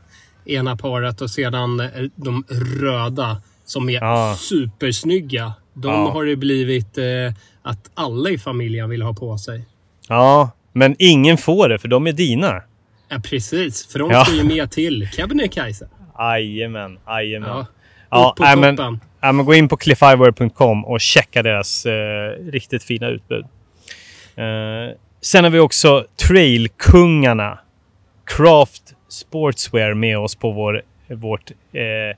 ena 0.45 0.75
paret 0.77 1.21
och 1.21 1.29
sedan 1.29 1.77
de 2.15 2.43
röda 2.81 3.41
som 3.65 3.89
är 3.89 4.03
Ah. 4.03 4.35
supersnygga. 4.35 5.53
De 5.73 5.91
Ja. 5.91 6.11
har 6.11 6.25
det 6.25 6.35
blivit 6.35 6.97
att 7.63 7.91
alla 7.93 8.29
i 8.29 8.37
familjen 8.37 8.89
vill 8.89 9.01
ha 9.01 9.13
på 9.13 9.37
sig. 9.37 9.65
Ja, 10.09 10.49
men 10.73 10.95
ingen 10.99 11.37
får 11.37 11.69
det 11.69 11.79
för 11.79 11.87
de 11.87 12.07
är 12.07 12.11
dina. 12.11 12.61
Ja, 13.09 13.19
precis. 13.23 13.87
För 13.91 13.99
de 13.99 14.11
Ja. 14.11 14.25
ska 14.25 14.35
ju 14.35 14.43
med 14.43 14.71
till 14.71 15.09
Kebnekaise. 15.11 15.87
Jajamän, 16.19 16.99
jajamän. 17.07 17.49
Ja. 17.49 17.65
Ja, 18.09 18.29
Upp 18.31 18.37
på 18.37 18.43
nej, 18.43 18.57
men, 18.57 18.99
ja, 19.21 19.31
men 19.31 19.45
gå 19.45 19.53
in 19.53 19.67
på 19.67 19.77
cliffiver.com 19.77 20.85
och 20.85 21.01
checka 21.01 21.43
deras 21.43 21.85
eh, 21.85 22.29
riktigt 22.51 22.83
fina 22.83 23.07
utbud. 23.07 23.45
Eh, 24.35 24.95
sen 25.21 25.43
har 25.43 25.51
vi 25.51 25.59
också 25.59 26.05
trailkungarna. 26.27 27.59
Craft 28.25 28.83
Sportswear 29.09 29.93
med 29.93 30.17
oss 30.17 30.35
på 30.35 30.51
vår, 30.51 30.81
vårt 31.07 31.51
eh, 31.73 32.17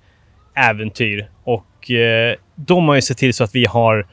äventyr. 0.70 1.29
Och 1.44 1.91
eh, 1.91 2.36
de 2.56 2.88
har 2.88 2.96
ju 2.96 3.01
sett 3.01 3.17
till 3.17 3.34
så 3.34 3.44
att 3.44 3.56
vi 3.56 3.65
har 3.65 4.08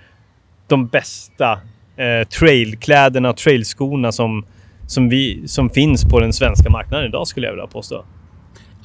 de 0.66 0.86
bästa 0.86 1.60
eh, 1.96 2.28
trailkläderna 2.28 3.30
och 3.30 3.36
trailskorna 3.36 4.12
som, 4.12 4.46
som, 4.86 5.08
vi, 5.08 5.48
som 5.48 5.70
finns 5.70 6.04
på 6.04 6.20
den 6.20 6.32
svenska 6.32 6.70
marknaden 6.70 7.06
idag 7.08 7.28
skulle 7.28 7.46
jag 7.46 7.52
vilja 7.52 7.66
påstå. 7.66 8.04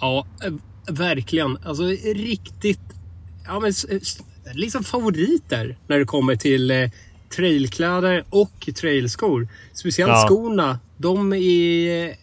Ja, 0.01 0.25
eh, 0.45 0.53
verkligen. 0.93 1.57
Alltså 1.65 1.83
riktigt... 2.15 2.79
Ja, 3.47 3.59
men, 3.59 3.73
liksom 4.53 4.83
favoriter 4.83 5.77
när 5.87 5.99
det 5.99 6.05
kommer 6.05 6.35
till 6.35 6.71
eh, 6.71 6.89
trailkläder 7.35 8.23
och 8.29 8.69
trailskor. 8.79 9.47
Speciellt 9.73 10.09
Ja. 10.11 10.25
skorna. 10.27 10.79
De 10.97 11.33
är... 11.33 12.13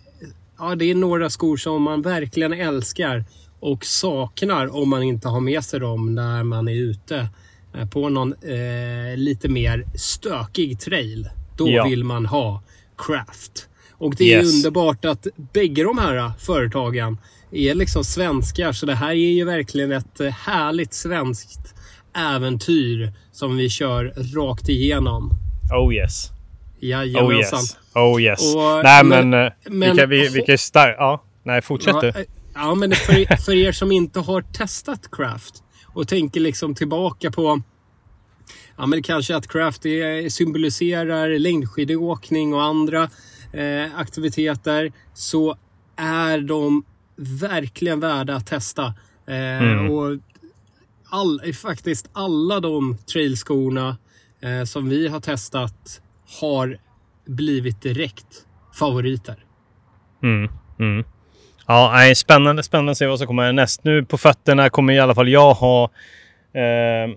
Ja, 0.59 0.75
det 0.75 0.91
är 0.91 0.95
några 0.95 1.31
skor 1.31 1.57
som 1.57 1.83
man 1.83 2.03
verkligen 2.03 2.53
älskar 2.53 3.25
och 3.61 3.85
saknar 3.85 4.77
om 4.77 4.89
man 4.89 5.03
inte 5.03 5.29
har 5.29 5.41
med 5.41 5.65
sig 5.65 5.81
dem 5.81 6.15
när 6.15 6.43
man 6.43 6.69
är 6.69 6.75
ute 6.75 7.29
eh, 7.75 7.89
på 7.89 8.09
någon 8.09 8.33
eh, 8.33 9.17
lite 9.17 9.49
mer 9.49 9.85
stökig 9.95 10.81
trail. 10.81 11.29
Då 11.57 11.71
Ja. 11.71 11.85
vill 11.85 12.05
man 12.05 12.27
ha 12.27 12.63
craft. 12.99 13.69
Och 13.99 14.15
det 14.17 14.33
är 14.35 14.39
Yes. 14.43 14.55
underbart 14.55 15.05
att 15.05 15.27
bägge 15.53 15.83
de 15.85 15.99
här 15.99 16.33
företagen 16.39 17.19
är 17.53 17.75
liksom 17.75 18.05
svenskar. 18.05 18.73
Så 18.73 18.87
det 18.87 18.95
här 18.95 19.11
är 19.11 19.15
ju 19.33 19.45
verkligen 19.45 19.93
ett 19.93 20.21
eh, 20.21 20.29
härligt 20.29 20.95
svenskt 20.95 21.75
äventyr 22.17 23.13
som 23.33 23.57
vi 23.57 23.69
kör 23.69 24.05
rakt 24.37 24.69
igenom. 24.69 25.31
Oh 25.73 25.95
yes. 25.95 26.31
Oh 26.31 26.85
Jajamensan. 26.89 27.59
yes. 27.61 27.77
Oh 27.95 28.23
yes. 28.23 28.55
Och- 28.55 28.61
nej 28.85 29.05
men- 29.05 29.31
men, 29.31 29.51
men- 29.69 29.91
vi 29.93 29.99
kan, 30.01 30.11
vi, 30.11 30.29
vi 30.29 30.39
kan 30.43 30.53
ju 30.53 30.57
star- 30.59 30.95
Ja, 30.99 31.23
nej 31.45 31.63
fortsätt 31.63 31.95
Ja, 32.03 32.13
du. 32.13 32.25
ja, 32.55 32.75
men 32.75 32.93
för, 32.93 33.37
för 33.45 33.53
er 33.55 33.73
som 33.73 33.93
inte 33.93 34.21
har 34.21 34.43
testat 34.43 35.09
craft 35.13 35.55
och 35.87 36.09
tänker 36.09 36.41
liksom 36.41 36.75
tillbaka 36.75 37.31
på 37.31 37.63
Ja, 38.79 38.87
men 38.87 39.03
kanske 39.03 39.37
att 39.37 39.49
craft 39.49 39.83
symboliserar 40.29 41.39
längdskidåkning 41.39 42.55
och 42.55 42.63
andra 42.63 43.11
eh, 43.53 43.99
aktiviteter. 43.99 44.93
Så 45.15 45.57
är 45.97 46.41
de 46.41 46.85
verkligen 47.17 48.01
värda 48.01 48.35
att 48.35 48.47
testa. 48.47 48.95
Eh, 49.27 49.63
Mm. 49.63 49.91
Och 49.91 50.19
all, 51.11 51.53
faktiskt 51.53 52.11
alla 52.13 52.61
de 52.61 52.97
trailskorna 53.13 53.97
eh, 54.43 54.65
som 54.65 54.89
vi 54.89 55.09
har 55.09 55.21
testat 55.21 56.01
har 56.41 56.79
blivit 57.27 57.83
direkt 57.83 58.47
favoriter. 58.75 59.37
Mm, 60.23 60.51
mm. 60.79 61.05
Ja, 61.67 61.91
nej, 61.95 62.15
spännande, 62.15 62.63
spännande 62.63 62.93
att 62.93 62.99
se 62.99 63.07
vad 63.07 63.19
som 63.19 63.27
kommer 63.27 63.53
näst. 63.53 63.85
Nu 63.85 64.05
på 64.05 64.19
fötterna 64.19 64.71
kommer 64.71 64.93
i 64.93 64.99
alla 64.99 65.15
fall 65.15 65.29
jag 65.29 65.55
ha... 65.55 65.85
Eh, 66.53 67.17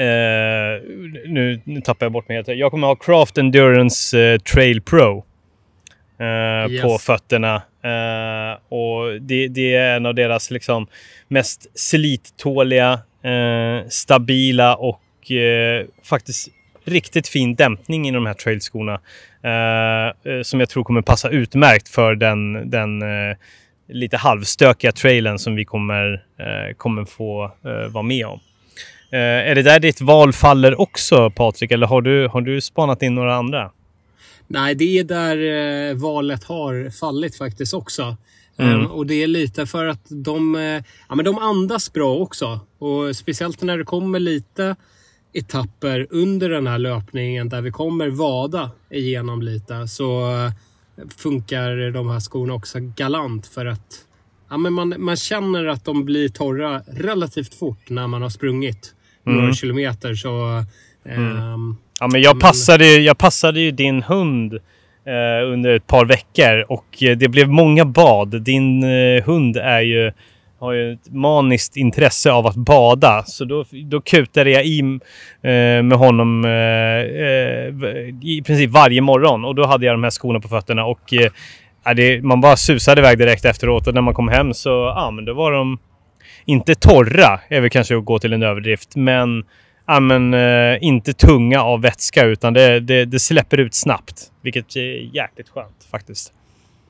eh, 0.00 0.82
nu, 1.26 1.60
nu 1.64 1.80
tappar 1.80 2.06
jag 2.06 2.12
bort 2.12 2.28
mig 2.28 2.36
helt. 2.36 2.48
Jag 2.48 2.70
kommer 2.70 2.86
ha 2.86 2.96
Craft 2.96 3.38
Endurance 3.38 4.18
eh, 4.20 4.38
Trail 4.38 4.82
Pro. 4.82 5.24
Eh, 6.18 6.70
Yes. 6.70 6.82
På 6.82 6.98
fötterna. 6.98 7.54
Eh, 7.82 8.58
och 8.68 9.20
det, 9.20 9.48
det 9.48 9.74
är 9.74 9.96
en 9.96 10.06
av 10.06 10.14
deras 10.14 10.50
liksom, 10.50 10.86
mest 11.28 11.78
slittåliga, 11.78 12.92
eh, 13.22 13.88
stabila 13.88 14.74
och 14.76 15.30
eh, 15.30 15.86
faktiskt 16.04 16.48
riktigt 16.84 17.28
fin 17.28 17.54
dämpning 17.54 18.08
i 18.08 18.10
de 18.10 18.26
här 18.26 18.34
trailskorna. 18.34 19.00
Som 20.42 20.60
jag 20.60 20.68
tror 20.68 20.84
kommer 20.84 21.02
passa 21.02 21.28
utmärkt 21.28 21.88
för 21.88 22.14
den, 22.14 22.70
den 22.70 23.02
lite 23.88 24.16
halvstökiga 24.16 24.92
trailen 24.92 25.38
som 25.38 25.54
vi 25.54 25.64
kommer, 25.64 26.24
kommer 26.76 27.04
få 27.04 27.52
vara 27.90 28.02
med 28.02 28.26
om. 28.26 28.40
Eh, 29.12 29.18
är 29.20 29.54
det 29.54 29.62
där 29.62 29.80
ditt 29.80 30.00
val 30.00 30.32
faller 30.32 30.80
också 30.80 31.30
Patrik 31.30 31.70
eller 31.70 31.86
har 31.86 32.02
du, 32.02 32.28
har 32.28 32.40
du 32.40 32.60
spanat 32.60 33.02
in 33.02 33.14
några 33.14 33.34
andra? 33.34 33.70
Nej, 34.46 34.74
det 34.74 34.98
är 34.98 35.04
där 35.04 35.36
eh, 35.90 35.94
valet 35.96 36.44
har 36.44 36.90
fallit 36.90 37.36
faktiskt 37.36 37.74
också. 37.74 38.16
Mm. 38.56 38.80
Ehm, 38.80 38.86
och 38.86 39.06
det 39.06 39.22
är 39.22 39.26
lite 39.26 39.66
för 39.66 39.86
att 39.86 40.06
de, 40.08 40.56
eh, 40.56 40.82
ja, 41.08 41.14
men 41.14 41.24
de 41.24 41.38
andas 41.38 41.92
bra 41.92 42.14
också. 42.14 42.60
Och 42.78 43.16
speciellt 43.16 43.62
när 43.62 43.78
det 43.78 43.84
kommer 43.84 44.18
lite 44.18 44.76
etapper 45.32 46.06
under 46.10 46.48
den 46.48 46.66
här 46.66 46.78
löpningen 46.78 47.48
där 47.48 47.60
vi 47.60 47.70
kommer 47.70 48.08
vada 48.08 48.70
igenom 48.90 49.42
lite 49.42 49.88
så 49.88 50.30
eh, 50.30 50.52
funkar 51.16 51.90
de 51.90 52.10
här 52.10 52.20
skorna 52.20 52.54
också 52.54 52.78
galant 52.80 53.46
för 53.46 53.66
att 53.66 54.06
ja, 54.50 54.56
men 54.56 54.72
man, 54.72 54.94
man 54.98 55.16
känner 55.16 55.66
att 55.66 55.84
de 55.84 56.04
blir 56.04 56.28
torra 56.28 56.82
relativt 56.86 57.54
fort 57.54 57.90
när 57.90 58.06
man 58.06 58.22
har 58.22 58.30
sprungit 58.30 58.94
några 59.26 59.40
Mm. 59.40 59.54
kilometer. 59.54 60.14
Så, 60.14 60.64
ehm, 61.08 61.76
Ja, 62.00 62.08
men 62.12 62.22
jag, 62.22 62.34
men- 62.36 62.40
passade, 62.40 62.86
jag 62.86 63.18
passade 63.18 63.60
ju 63.60 63.70
din 63.70 64.02
hund 64.02 64.54
eh, 65.06 65.48
under 65.52 65.70
ett 65.76 65.86
par 65.86 66.04
veckor 66.04 66.64
och 66.68 67.02
eh, 67.02 67.16
det 67.16 67.28
blev 67.28 67.48
många 67.48 67.84
bad. 67.84 68.42
Din 68.42 68.82
eh, 68.82 69.22
hund 69.24 69.56
är 69.56 69.80
ju, 69.80 70.12
har 70.60 70.72
ju 70.72 70.92
ett 70.92 71.10
maniskt 71.12 71.76
intresse 71.76 72.32
av 72.32 72.46
att 72.46 72.56
bada. 72.56 73.22
Så 73.26 73.44
då, 73.44 73.64
då 73.84 74.00
kutade 74.00 74.50
jag 74.50 74.64
i 74.66 74.80
eh, 74.80 75.82
med 75.82 75.92
honom 75.92 76.44
eh, 76.44 76.50
eh, 76.50 77.74
i 78.22 78.42
princip 78.46 78.70
varje 78.70 79.00
morgon. 79.00 79.44
Och 79.44 79.54
då 79.54 79.66
hade 79.66 79.86
jag 79.86 79.94
de 79.94 80.02
här 80.02 80.10
skorna 80.10 80.40
på 80.40 80.48
fötterna. 80.48 80.84
Och 80.84 81.14
eh, 81.14 81.94
det, 81.96 82.22
man 82.24 82.40
bara 82.40 82.56
susade 82.56 83.00
iväg 83.00 83.18
direkt 83.18 83.44
efteråt. 83.44 83.86
Och 83.86 83.94
när 83.94 84.00
man 84.00 84.14
kom 84.14 84.28
hem 84.28 84.54
så 84.54 84.68
ja, 84.96 85.10
men 85.10 85.24
då 85.24 85.34
var 85.34 85.52
de 85.52 85.78
inte 86.50 86.74
torra, 86.74 87.40
är 87.48 87.60
väl 87.60 87.70
kanske 87.70 87.96
att 87.98 88.04
gå 88.04 88.18
till 88.18 88.32
en 88.32 88.42
överdrift. 88.42 88.96
Men 88.96 89.44
ja, 89.86 90.00
men, 90.00 90.34
eh, 90.34 90.78
inte 90.84 91.12
tunga 91.12 91.62
av 91.62 91.82
vätska 91.82 92.24
utan 92.24 92.52
det, 92.52 92.80
det, 92.80 93.04
det 93.04 93.18
släpper 93.20 93.58
ut 93.60 93.74
snabbt. 93.74 94.32
Vilket 94.42 94.76
är 94.76 95.14
jäkligt 95.16 95.48
skönt 95.48 95.86
faktiskt. 95.90 96.32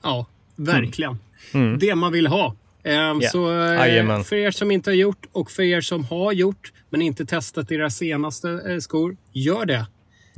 Ja, 0.02 0.26
verkligen. 0.56 1.18
Mm. 1.54 1.78
Det 1.78 1.94
man 1.94 2.12
vill 2.12 2.26
ha. 2.26 2.54
Ehm, 2.84 3.20
Ja. 3.20 3.28
Så 3.30 3.62
eh, 3.62 4.22
för 4.22 4.36
er 4.36 4.50
som 4.50 4.70
inte 4.70 4.90
har 4.90 4.94
gjort 4.94 5.26
och 5.32 5.50
för 5.50 5.62
er 5.62 5.80
som 5.80 6.04
har 6.04 6.32
gjort 6.32 6.72
men 6.90 7.02
inte 7.02 7.26
testat 7.26 7.68
deras 7.68 7.96
senaste 7.96 8.50
eh, 8.68 8.78
skor, 8.78 9.16
gör 9.32 9.64
det. 9.64 9.86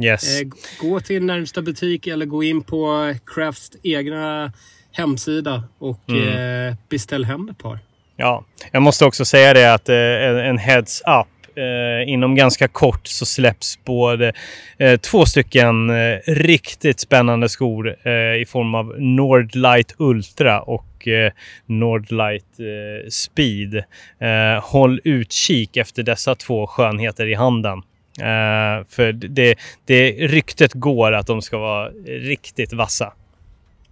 Yes. 0.03 0.41
Eh, 0.41 0.49
gå 0.81 1.01
till 1.01 1.25
närmsta 1.25 1.63
butik 1.63 2.07
eller 2.07 2.27
gå 2.27 2.43
in 2.43 2.63
på 2.63 3.15
Crafts 3.27 3.71
egna 3.83 4.53
hemsida 4.93 5.65
och 5.79 6.01
Mm. 6.09 6.69
eh, 6.69 6.75
beställ 6.89 7.25
hem 7.25 7.49
ett 7.49 7.59
par. 7.59 7.79
Ja, 8.17 8.45
jag 8.73 8.83
måste 8.83 9.05
också 9.05 9.25
säga 9.25 9.55
det 9.55 9.75
att 9.75 9.89
eh, 9.89 10.49
en, 10.49 10.59
heads 10.59 11.01
up. 11.01 11.27
Eh, 11.57 12.09
inom 12.09 12.35
ganska 12.35 12.69
kort 12.69 13.07
så 13.07 13.27
släpps 13.27 13.85
både 13.85 14.33
eh, 14.79 15.01
två 15.01 15.27
stycken 15.27 15.91
eh, 15.91 16.19
riktigt 16.27 17.01
spännande 17.01 17.49
skor 17.49 17.97
eh, 18.03 18.13
i 18.13 18.45
form 18.49 18.75
av 18.75 19.01
Nordlight 19.01 19.95
Ultra 19.99 20.61
och 20.61 21.09
eh, 21.09 21.33
Nordlight 21.67 22.47
eh, 22.59 23.09
Speed. 23.11 23.75
Eh, 24.19 24.63
håll 24.63 25.01
utkik 25.05 25.77
efter 25.77 26.03
dessa 26.03 26.35
två 26.35 26.67
skönheter 26.67 27.27
i 27.27 27.35
handen. 27.35 27.83
Eh, 28.19 28.87
för 28.89 29.13
det, 29.13 29.59
det 29.85 30.11
ryktet 30.13 30.73
går 30.73 31.13
att 31.13 31.27
de 31.27 31.43
ska 31.43 31.59
vara 31.59 31.89
riktigt 32.07 32.73
vassa. 32.73 33.13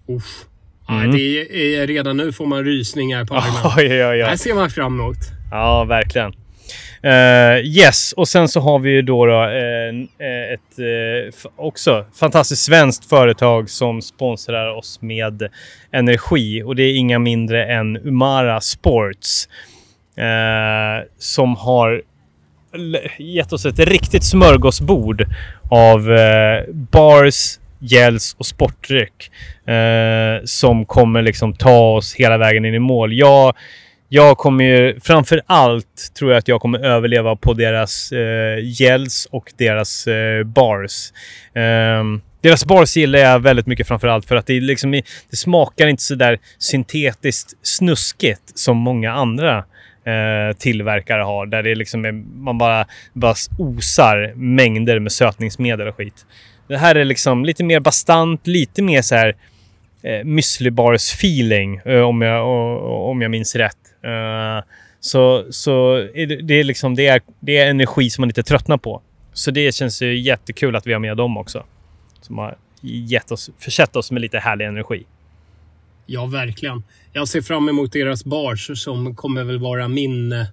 Uff. 0.09 0.50
Mm. 0.91 1.11
Ja, 1.11 1.17
det 1.17 1.77
är, 1.77 1.87
redan 1.87 2.17
nu 2.17 2.33
får 2.33 2.47
man 2.47 2.65
rysningar 2.65 3.25
på 3.25 3.35
armen. 3.37 3.73
Oj, 3.77 4.05
oj, 4.05 4.05
oj. 4.05 4.19
Det 4.19 4.25
här 4.25 4.37
ser 4.37 4.55
man 4.55 4.71
fram 4.71 5.01
emot. 5.01 5.17
Ja, 5.51 5.85
verkligen. 5.85 6.33
Uh, 7.05 7.67
yes, 7.67 8.13
och 8.13 8.29
sen 8.29 8.49
så 8.49 8.61
har 8.61 8.79
vi 8.79 8.91
ju 8.91 9.03
då, 9.03 9.27
då 9.27 9.33
uh, 9.33 10.05
ett 10.53 10.79
uh, 10.79 11.51
också 11.57 12.05
fantastiskt 12.21 12.63
svenskt 12.63 13.09
företag 13.09 13.71
som 13.71 14.03
sponsrar 14.03 14.77
oss 14.77 15.03
med 15.03 15.49
energi 15.93 16.63
och 16.63 16.77
det 16.77 16.83
är 16.83 16.97
inga 16.97 17.19
mindre 17.19 17.65
än 17.65 17.97
Umara 17.97 18.61
Sports 18.61 19.49
som 21.19 21.57
har 21.57 22.03
gett 23.19 23.53
oss 23.53 23.67
ett 23.67 23.79
riktigt 23.79 24.25
smörgåsbord 24.25 25.27
av 25.71 26.09
bars, 26.73 27.59
gels 27.81 28.37
och 28.39 28.47
sportdryck 28.47 29.31
eh, 29.67 30.45
som 30.45 30.87
kommer 30.87 31.23
liksom 31.23 31.55
ta 31.55 31.97
oss 31.97 32.15
hela 32.15 32.39
vägen 32.39 32.65
in 32.65 32.75
i 32.75 32.79
mål. 32.79 33.13
Jag 33.13 33.55
jag 34.13 34.39
kommer 34.39 34.65
ju 34.65 35.01
framför 35.01 35.41
allt 35.47 36.15
tror 36.19 36.31
jag 36.31 36.39
att 36.39 36.49
jag 36.49 36.61
kommer 36.61 36.79
överleva 36.79 37.37
på 37.37 37.53
deras 37.53 38.13
eh, 38.13 38.59
gels 38.79 39.29
och 39.31 39.53
deras 39.59 40.07
eh, 40.07 40.45
bars. 40.45 41.13
Um, 41.55 42.23
deras 42.41 42.65
bars 42.65 42.97
gillar 42.97 43.19
jag 43.19 43.41
väldigt 43.41 43.67
mycket 43.67 43.89
framför 43.89 44.09
allt 44.09 44.27
för 44.27 44.37
att 44.37 44.47
det, 44.47 44.61
liksom, 44.61 44.91
det 45.31 45.37
smakar 45.37 45.87
inte 45.87 46.03
så 46.03 46.15
där 46.15 46.39
syntetiskt 46.59 47.67
snuskigt 47.67 48.59
som 48.59 48.77
många 48.77 49.13
andra 49.13 49.65
eh, 50.05 50.57
tillverkare 50.59 51.23
har. 51.23 51.47
Där 51.47 51.63
det 51.63 51.75
liksom 51.75 52.05
är, 52.05 52.13
man 52.43 52.59
bara, 52.59 52.87
bara 53.13 53.35
osar 53.59 54.33
mängder 54.37 54.99
med 54.99 55.13
sötningsmedel 55.13 55.89
och 55.89 55.97
skit. 55.97 56.27
Det 56.71 56.79
här 56.79 56.95
är 56.95 57.05
liksom 57.05 57.45
lite 57.45 57.65
mer 57.65 57.81
bastant, 57.81 58.47
lite 58.47 58.83
mer 58.83 59.03
så 59.03 59.15
här 59.15 59.37
eh, 60.03 60.25
müsli 60.25 60.95
feeling 60.95 61.81
eh, 61.85 62.01
om, 62.01 62.23
jag, 62.23 62.49
om 63.11 63.23
jag 63.23 63.31
minns 63.31 63.57
rätt. 63.57 63.77
Eh, 64.03 64.65
så 65.01 65.47
så 65.51 65.95
är 65.95 66.27
det, 66.27 66.37
det, 66.43 66.55
är 66.55 66.65
liksom, 66.65 66.95
det, 66.95 67.07
är, 67.07 67.21
det 67.41 67.59
är 67.59 67.71
energi 67.71 68.11
som 68.11 68.23
man 68.23 68.31
inte 68.31 68.43
tröttnar 68.43 68.79
på. 68.79 69.03
Så 69.33 69.51
det 69.51 69.75
känns 69.75 70.03
ju 70.03 70.19
jättekul 70.19 70.77
att 70.77 70.87
vi 70.87 70.93
har 70.93 71.01
med 71.01 71.17
dem 71.17 71.37
också. 71.37 71.65
Som 72.21 72.39
har 72.39 72.57
gett 72.81 73.31
oss, 73.31 73.51
försett 73.59 73.97
oss 73.97 74.11
med 74.11 74.23
lite 74.23 74.39
härlig 74.39 74.67
energi. 74.67 75.05
Ja, 76.07 76.27
verkligen. 76.27 76.83
Jag 77.13 77.29
ser 77.29 77.43
fram 77.43 77.69
emot 77.69 77.93
deras 77.93 78.25
bars 78.25 78.71
som 78.75 79.17
kommer 79.17 79.45
väl 79.45 79.59
vara 79.59 79.89
min 79.89 80.33
eh, 80.33 80.47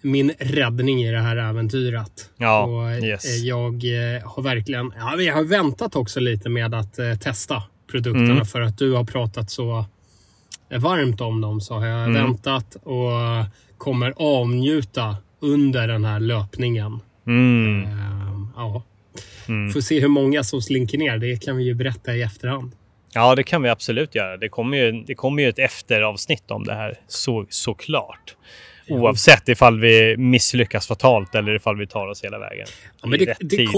min 0.00 0.32
räddning 0.38 1.02
i 1.02 1.12
det 1.12 1.20
här 1.20 1.36
äventyret. 1.36 2.30
Ja, 2.36 2.62
och 2.64 3.04
yes. 3.04 3.42
Jag 3.42 3.74
eh, 3.74 4.22
har 4.24 4.42
verkligen... 4.42 4.92
Ja, 4.96 5.20
jag 5.20 5.34
har 5.34 5.44
väntat 5.44 5.96
också 5.96 6.20
lite 6.20 6.48
med 6.48 6.74
att 6.74 6.98
eh, 6.98 7.14
testa 7.14 7.62
produkterna 7.90 8.30
mm. 8.30 8.46
för 8.46 8.60
att 8.60 8.78
du 8.78 8.92
har 8.92 9.04
pratat 9.04 9.50
så 9.50 9.84
varmt 10.78 11.20
om 11.20 11.40
dem 11.40 11.60
så 11.60 11.74
har 11.74 11.86
jag 11.86 12.04
mm. 12.04 12.14
väntat 12.14 12.74
och 12.74 13.10
kommer 13.78 14.14
avnjuta 14.16 15.16
under 15.40 15.88
den 15.88 16.04
här 16.04 16.20
löpningen. 16.20 17.00
Mm. 17.26 17.84
Uh, 17.84 18.46
ja. 18.56 18.82
Mm. 19.48 19.72
Får 19.72 19.80
se 19.80 20.00
hur 20.00 20.08
många 20.08 20.44
som 20.44 20.62
slinker 20.62 20.98
ner. 20.98 21.18
Det 21.18 21.44
kan 21.44 21.56
vi 21.56 21.64
ju 21.64 21.74
berätta 21.74 22.14
i 22.14 22.22
efterhand. 22.22 22.72
Ja, 23.12 23.34
det 23.34 23.42
kan 23.42 23.62
vi 23.62 23.68
absolut 23.68 24.14
göra. 24.14 24.36
Det 24.36 24.48
kommer 24.48 24.76
ju, 24.76 25.04
det 25.06 25.14
kommer 25.14 25.42
ju 25.42 25.48
ett 25.48 25.58
efteravsnitt 25.58 26.50
om 26.50 26.64
det 26.64 26.74
här, 26.74 26.98
så, 27.08 27.46
såklart. 27.48 28.36
Oavsett 28.90 29.48
ifall 29.48 29.80
vi 29.80 30.16
misslyckas 30.16 30.86
fatalt 30.86 31.34
eller 31.34 31.54
ifall 31.54 31.76
vi 31.76 31.86
tar 31.86 32.06
oss 32.06 32.24
hela 32.24 32.38
vägen. 32.38 32.66
Ja, 33.00 33.08
men 33.08 33.18
det, 33.18 33.24
rätt 33.24 33.38
det, 33.40 33.56
tid. 33.56 33.68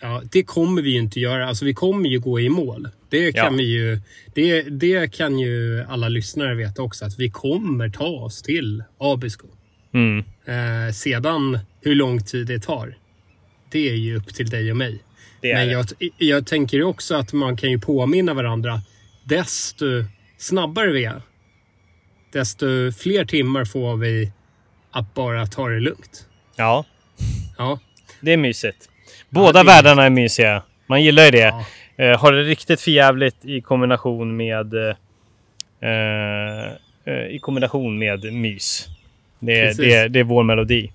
Ja, 0.00 0.22
det 0.32 0.42
kommer 0.42 0.82
vi 0.82 0.90
ju 0.90 0.98
inte 0.98 1.20
göra. 1.20 1.48
Alltså, 1.48 1.64
vi 1.64 1.74
kommer 1.74 2.08
ju 2.08 2.20
gå 2.20 2.40
i 2.40 2.48
mål. 2.48 2.88
Det 3.08 3.32
kan, 3.32 3.44
ja. 3.44 3.50
vi 3.50 3.64
ju, 3.64 4.00
det, 4.34 4.62
det 4.62 5.12
kan 5.12 5.38
ju 5.38 5.84
alla 5.88 6.08
lyssnare 6.08 6.54
veta 6.54 6.82
också, 6.82 7.04
att 7.04 7.18
vi 7.18 7.30
kommer 7.30 7.88
ta 7.88 8.08
oss 8.08 8.42
till 8.42 8.84
Abisko. 8.98 9.46
Mm. 9.94 10.24
Eh, 10.44 10.92
sedan 10.92 11.58
hur 11.80 11.94
lång 11.94 12.24
tid 12.24 12.46
det 12.46 12.62
tar, 12.62 12.94
det 13.70 13.88
är 13.88 13.94
ju 13.94 14.16
upp 14.16 14.34
till 14.34 14.50
dig 14.50 14.70
och 14.70 14.76
mig. 14.76 14.98
Men 15.42 15.70
jag, 15.70 15.86
jag 16.18 16.46
tänker 16.46 16.82
också 16.82 17.14
att 17.14 17.32
man 17.32 17.56
kan 17.56 17.70
ju 17.70 17.78
påminna 17.78 18.34
varandra. 18.34 18.80
Desto 19.24 19.86
snabbare 20.38 20.92
vi 20.92 21.04
är, 21.04 21.22
desto 22.32 22.92
fler 22.92 23.24
timmar 23.24 23.64
får 23.64 23.96
vi 23.96 24.32
att 24.90 25.14
bara 25.14 25.46
ta 25.46 25.68
det 25.68 25.80
lugnt. 25.80 26.26
Ja. 26.56 26.84
Ja. 27.58 27.78
Det 28.20 28.32
är 28.32 28.36
mysigt. 28.36 28.88
Båda 29.28 29.58
ja, 29.60 29.64
världarna 29.64 30.04
är 30.04 30.10
mysiga. 30.10 30.62
Man 30.86 31.02
gillar 31.02 31.24
ju 31.24 31.30
det. 31.30 31.38
Ja. 31.38 31.64
Eh, 32.04 32.18
har 32.18 32.32
det 32.32 32.42
riktigt 32.42 32.80
förjävligt 32.80 33.36
i 33.44 33.60
kombination 33.60 34.36
med 34.36 34.74
eh, 34.74 34.96
eh, 37.04 37.26
i 37.30 37.38
kombination 37.42 37.98
med 37.98 38.32
mys. 38.32 38.86
Det, 39.38 39.76
det, 39.76 40.08
det 40.08 40.20
är 40.20 40.24
vår 40.24 40.42
melodi. 40.42 40.92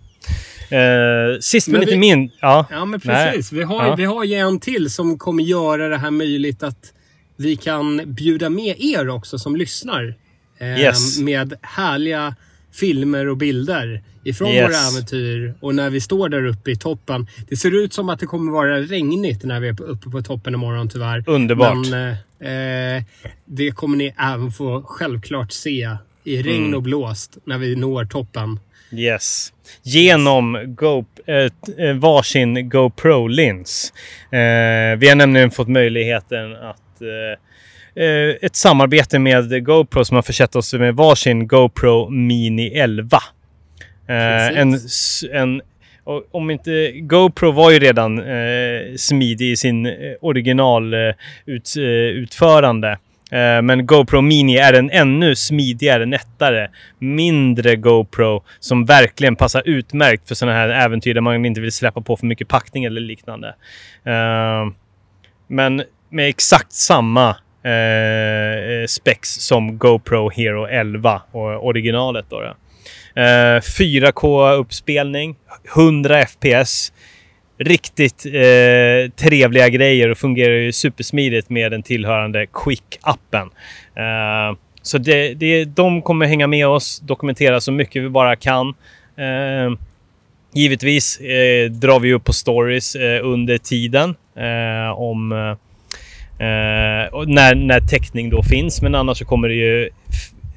Eh, 0.69 1.39
sist 1.39 1.67
men, 1.67 1.81
inte 1.81 1.97
min... 1.97 2.31
Ja, 2.41 2.65
ja 2.71 2.85
men 2.85 2.99
precis. 2.99 3.51
Vi 3.51 3.63
har, 3.63 3.85
ja. 3.85 3.95
vi 3.95 4.05
har 4.05 4.23
ju 4.23 4.35
en 4.35 4.59
till 4.59 4.89
som 4.89 5.17
kommer 5.17 5.43
göra 5.43 5.87
det 5.87 5.97
här 5.97 6.11
möjligt 6.11 6.63
att 6.63 6.93
vi 7.35 7.55
kan 7.55 8.13
bjuda 8.13 8.49
med 8.49 8.75
er 8.79 9.09
också 9.09 9.39
som 9.39 9.55
lyssnar. 9.55 10.15
Eh, 10.57 10.79
yes. 10.79 11.19
Med 11.19 11.53
härliga 11.61 12.35
filmer 12.71 13.27
och 13.27 13.37
bilder 13.37 14.03
ifrån 14.23 14.49
yes. 14.49 14.69
våra 14.69 14.77
äventyr 14.77 15.53
och 15.59 15.75
när 15.75 15.89
vi 15.89 16.01
står 16.01 16.29
där 16.29 16.45
uppe 16.45 16.71
i 16.71 16.75
toppen. 16.75 17.27
Det 17.49 17.57
ser 17.57 17.83
ut 17.83 17.93
som 17.93 18.09
att 18.09 18.19
det 18.19 18.25
kommer 18.25 18.51
vara 18.51 18.79
regnigt 18.79 19.43
när 19.43 19.59
vi 19.59 19.67
är 19.67 19.81
uppe 19.81 20.09
på 20.09 20.21
toppen 20.21 20.53
imorgon 20.53 20.89
tyvärr. 20.89 21.23
Underbart. 21.27 21.87
Men 21.89 22.97
eh, 22.97 23.03
det 23.45 23.71
kommer 23.71 23.97
ni 23.97 24.13
även 24.17 24.51
få 24.51 24.83
självklart 24.85 25.51
se 25.51 25.97
i 26.23 26.41
regn 26.41 26.63
mm. 26.63 26.73
och 26.73 26.81
blåst 26.81 27.37
när 27.45 27.57
vi 27.57 27.75
når 27.75 28.05
toppen. 28.05 28.59
Yes. 28.91 29.53
Genom 29.83 30.75
Go, 30.75 31.05
äh, 31.25 31.95
varsin 31.95 32.69
GoPro-lins. 32.69 33.93
Eh, 34.31 34.97
vi 34.97 35.09
har 35.09 35.15
nämligen 35.15 35.51
fått 35.51 35.67
möjligheten 35.67 36.55
att 36.55 37.01
eh, 37.01 37.07
Eh, 37.07 37.44
ett 38.41 38.55
samarbete 38.55 39.19
med 39.19 39.65
GoPro 39.65 40.05
som 40.05 40.15
har 40.15 40.21
försett 40.21 40.55
oss 40.55 40.73
med 40.73 40.95
varsin 40.95 41.47
GoPro 41.47 42.09
Mini 42.09 42.67
11. 42.67 43.19
Eh, 44.07 44.59
en, 44.59 44.79
en, 45.31 45.61
om 46.31 46.51
inte... 46.51 46.91
GoPro 46.91 47.51
var 47.51 47.71
ju 47.71 47.79
redan 47.79 48.19
eh, 48.19 48.95
smidig 48.97 49.51
i 49.51 49.55
sin 49.55 49.85
eh, 49.85 49.93
originalutförande. 50.21 52.97
Eh, 53.31 53.39
eh, 53.39 53.61
men 53.61 53.85
GoPro 53.85 54.21
Mini 54.21 54.57
är 54.57 54.73
en 54.73 54.89
ännu 54.89 55.35
smidigare, 55.35 56.05
nättare, 56.05 56.69
mindre 56.99 57.75
GoPro 57.75 58.43
som 58.59 58.85
verkligen 58.85 59.35
passar 59.35 59.63
utmärkt 59.65 60.27
för 60.27 60.35
sådana 60.35 60.57
här 60.57 60.69
äventyr 60.69 61.13
där 61.13 61.21
man 61.21 61.45
inte 61.45 61.61
vill 61.61 61.71
släppa 61.71 62.01
på 62.01 62.17
för 62.17 62.25
mycket 62.25 62.47
packning 62.47 62.83
eller 62.83 63.01
liknande. 63.01 63.55
men 65.47 65.83
med 66.09 66.29
exakt 66.29 66.71
samma 66.71 67.35
Eh, 67.65 67.71
eh, 67.71 68.85
specs 68.87 69.29
som 69.29 69.77
GoPro 69.77 70.29
Hero 70.29 70.65
11 70.65 71.21
och 71.31 71.67
originalet. 71.67 72.25
Då, 72.29 72.41
då. 72.41 72.55
Eh, 73.21 73.59
4K-uppspelning, 73.61 75.35
100 75.75 76.25
FPS. 76.25 76.93
Riktigt 77.57 78.25
eh, 78.25 79.11
trevliga 79.15 79.69
grejer 79.69 80.09
och 80.09 80.17
fungerar 80.17 80.53
ju 80.53 80.71
supersmidigt 80.71 81.49
med 81.49 81.71
den 81.71 81.83
tillhörande 81.83 82.45
Quick-appen. 82.45 83.49
Eh, 83.95 84.57
så 84.81 84.97
det, 84.97 85.33
det, 85.33 85.65
de 85.65 86.01
kommer 86.01 86.25
hänga 86.25 86.47
med 86.47 86.67
oss, 86.67 86.99
dokumentera 86.99 87.61
så 87.61 87.71
mycket 87.71 88.03
vi 88.03 88.09
bara 88.09 88.35
kan. 88.35 88.67
Eh, 89.17 89.79
givetvis 90.53 91.19
eh, 91.19 91.69
drar 91.71 91.99
vi 91.99 92.13
upp 92.13 92.23
på 92.23 92.33
stories 92.33 92.95
eh, 92.95 93.25
under 93.25 93.57
tiden 93.57 94.15
eh, 94.35 94.99
om 94.99 95.31
eh, 95.31 95.57
Eh, 96.39 97.25
när, 97.27 97.55
när 97.55 97.79
täckning 97.79 98.29
då 98.29 98.43
finns, 98.43 98.81
men 98.81 98.95
annars 98.95 99.17
så 99.17 99.25
kommer 99.25 99.47
det 99.47 99.55
ju 99.55 99.89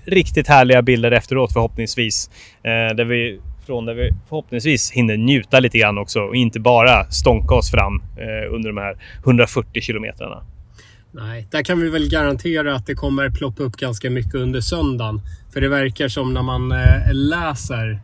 riktigt 0.04 0.48
härliga 0.48 0.82
bilder 0.82 1.10
efteråt 1.10 1.52
förhoppningsvis. 1.52 2.30
Eh, 2.62 2.96
där 2.96 3.04
vi, 3.04 3.40
från 3.66 3.86
där 3.86 3.94
vi 3.94 4.10
förhoppningsvis 4.28 4.90
hinner 4.90 5.16
njuta 5.16 5.60
lite 5.60 5.78
grann 5.78 5.98
också 5.98 6.20
och 6.20 6.36
inte 6.36 6.60
bara 6.60 7.10
stånka 7.10 7.54
oss 7.54 7.70
fram 7.70 8.02
eh, 8.16 8.54
under 8.54 8.68
de 8.68 8.76
här 8.76 8.96
140 9.24 9.82
kilometrarna. 9.82 10.42
Nej, 11.10 11.46
där 11.50 11.62
kan 11.62 11.80
vi 11.80 11.90
väl 11.90 12.08
garantera 12.10 12.74
att 12.74 12.86
det 12.86 12.94
kommer 12.94 13.30
ploppa 13.30 13.62
upp 13.62 13.76
ganska 13.76 14.10
mycket 14.10 14.34
under 14.34 14.60
söndagen. 14.60 15.20
För 15.52 15.60
det 15.60 15.68
verkar 15.68 16.08
som 16.08 16.34
när 16.34 16.42
man 16.42 16.72
eh, 16.72 17.12
läser 17.12 18.00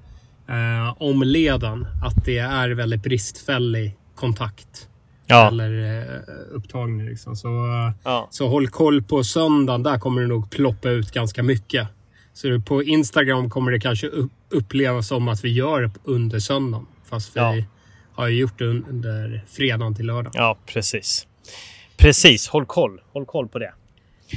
eh, 0.49 1.03
om 1.03 1.23
leden 1.23 1.87
att 2.05 2.25
det 2.25 2.39
är 2.39 2.71
väldigt 2.71 3.03
bristfällig 3.03 3.97
kontakt 4.15 4.89
ja. 5.27 5.49
eller 5.49 6.01
eh, 6.03 6.21
upptagning. 6.51 7.07
Liksom. 7.07 7.37
Så, 7.37 7.49
ja. 8.05 8.29
så 8.31 8.49
håll 8.49 8.69
koll 8.69 9.03
på 9.03 9.25
söndagen. 9.25 9.83
Där 9.83 9.99
kommer 9.99 10.21
det 10.21 10.29
nog 10.29 10.51
ploppa 10.51 10.89
ut 10.89 11.11
ganska 11.11 11.43
mycket. 11.43 11.89
Så 12.33 12.61
på 12.61 12.83
Instagram 12.83 13.51
kommer 13.51 13.73
det 13.73 13.81
kanske 13.81 14.11
upplevas 14.49 15.09
som 15.09 15.29
att 15.29 15.45
vi 15.45 15.53
gör 15.53 15.91
under 16.05 16.39
söndagen. 16.39 16.87
Fast 17.11 17.37
vi 17.37 17.41
ja. 17.41 17.55
har 18.15 18.29
gjort 18.29 18.59
det 18.59 18.65
under 18.65 19.45
fredagen 19.49 19.95
till 19.95 20.07
lördag. 20.07 20.33
Ja, 20.35 20.59
precis. 20.67 21.27
Precis. 21.97 22.49
Håll 22.49 22.67
koll. 22.67 23.01
Håll 23.13 23.27
koll 23.27 23.49
på 23.49 23.59
det. 23.59 23.73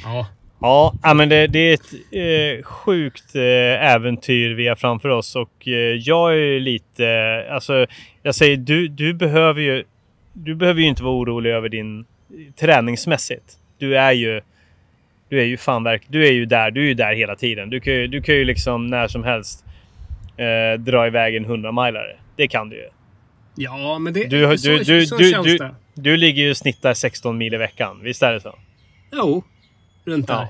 Ja. 0.04 0.28
Ja, 0.60 1.14
men 1.16 1.30
det, 1.30 1.48
det 1.48 1.60
är 1.60 1.74
ett 1.74 1.94
eh, 2.12 2.64
sjukt 2.64 3.36
eh, 3.36 3.94
äventyr 3.94 4.50
vi 4.56 4.68
har 4.68 4.76
framför 4.76 5.10
oss 5.10 5.36
och 5.36 5.68
eh, 5.68 5.74
jag 5.96 6.32
är 6.32 6.38
ju 6.38 6.60
lite, 6.60 7.06
eh, 7.08 7.54
alltså 7.54 7.86
jag 8.24 8.36
säger 8.36 8.58
du, 8.58 8.88
du 8.88 9.14
behöver 9.14 9.62
ju, 9.62 9.84
du 10.44 10.56
behöver 10.56 10.82
ju 10.82 10.88
inte 10.88 11.04
vara 11.04 11.14
orolig 11.16 11.52
över 11.52 11.70
din 11.70 12.06
träningsmässigt. 12.56 13.58
Du 13.78 13.98
är 13.98 14.12
ju, 14.12 14.42
du 15.30 15.40
är 15.40 15.46
ju 15.46 15.58
fan 15.58 15.84
verk, 15.84 16.04
du 16.08 16.28
är 16.28 16.32
ju 16.32 16.46
där, 16.46 16.72
du 16.72 16.82
är 16.82 16.88
ju 16.88 16.94
där 16.94 17.14
hela 17.16 17.36
tiden. 17.36 17.70
Du 17.70 17.80
kan 17.80 17.94
ju, 17.94 18.08
du 18.08 18.22
kan 18.22 18.36
ju 18.36 18.46
liksom 18.46 18.88
när 18.88 19.08
som 19.08 19.24
helst 19.24 19.66
eh, 20.38 20.80
dra 20.80 21.08
iväg 21.08 21.36
en 21.36 21.46
100 21.46 21.72
milare. 21.72 22.16
Det 22.36 22.48
kan 22.48 22.70
du 22.70 22.76
ju. 22.76 22.90
Ja, 23.56 24.00
men 24.00 24.14
det, 24.14 24.26
Du, 24.26 24.58
så, 24.58 24.70
du, 24.70 25.06
så 25.06 25.18
du, 25.18 25.32
känns 25.32 25.46
du, 25.48 25.58
det. 25.58 25.76
du 25.94 26.18
ligger 26.18 26.44
ju 26.44 26.50
och 26.50 26.58
snittar 26.58 26.94
16 26.94 27.38
mil 27.38 27.54
i 27.54 27.58
veckan. 27.58 28.00
Visst 28.04 28.24
är 28.24 28.34
det 28.34 28.40
så? 28.40 28.56
Jo, 29.12 29.44
runt 30.06 30.28
där. 30.28 30.34
Ja. 30.34 30.50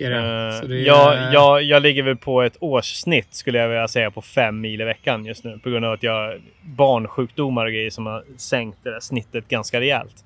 Är 0.00 0.10
det. 0.10 0.16
Eh, 0.62 0.68
det 0.68 0.76
är- 0.80 0.86
jag, 0.86 1.32
jag, 1.34 1.62
jag 1.62 1.82
ligger 1.82 2.02
väl 2.02 2.16
på 2.16 2.42
ett 2.42 2.56
årssnitt 2.60 3.34
skulle 3.34 3.58
jag 3.58 3.68
vilja 3.68 3.88
säga 3.88 4.10
på 4.10 4.22
fem 4.22 4.60
mil 4.60 4.80
i 4.80 4.84
veckan 4.84 5.24
just 5.26 5.44
nu. 5.44 5.58
På 5.62 5.70
grund 5.70 5.84
av 5.84 5.92
att 5.92 6.02
jag 6.02 6.40
barnsjukdomar 6.62 7.66
och 7.66 7.72
grejer 7.72 7.90
som 7.90 8.06
har 8.06 8.24
sänkt 8.36 8.78
det 8.82 8.90
där 8.90 9.00
snittet 9.00 9.48
ganska 9.48 9.80
rejält. 9.80 10.24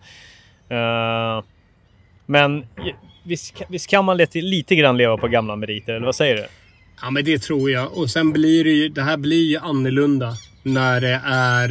Eh, 0.68 1.44
men 2.26 2.66
visst, 3.24 3.62
visst 3.68 3.90
kan 3.90 4.04
man 4.04 4.16
lite, 4.16 4.40
lite 4.40 4.74
grann 4.76 4.96
leva 4.96 5.16
på 5.16 5.28
gamla 5.28 5.56
meriter, 5.56 5.92
eller 5.94 6.06
vad 6.06 6.14
säger 6.16 6.36
du? 6.36 6.46
Ja, 7.02 7.10
men 7.10 7.24
det 7.24 7.38
tror 7.42 7.70
jag. 7.70 7.98
Och 7.98 8.10
sen 8.10 8.32
blir 8.32 8.64
det 8.64 8.70
ju... 8.70 8.88
Det 8.88 9.02
här 9.02 9.16
blir 9.16 9.44
ju 9.50 9.58
annorlunda 9.58 10.32
när 10.62 11.00
det 11.00 11.20
är... 11.26 11.70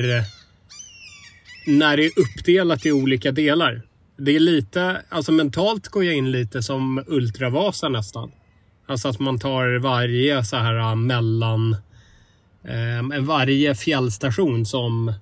När 1.68 1.98
det 1.98 2.06
är 2.06 2.12
uppdelat 2.20 2.86
i 2.86 2.92
olika 2.92 3.32
delar. 3.32 3.82
Det 4.24 4.36
är 4.36 4.40
lite... 4.40 5.02
Alltså 5.10 5.32
mentalt 5.32 5.88
går 5.88 6.04
jag 6.06 6.16
in 6.16 6.32
lite 6.32 6.64
som 6.64 7.04
Ultravasa 7.08 7.90
nästan. 7.90 8.32
Alltså 8.88 9.08
att 9.08 9.20
man 9.20 9.40
tar 9.40 9.80
varje 9.80 10.44
så 10.46 10.58
här 10.58 10.76
äh, 10.80 10.96
mellan... 10.96 11.74
Eh, 12.64 13.20
varje 13.22 13.76
fjällstation 13.76 14.66
som 14.66 15.14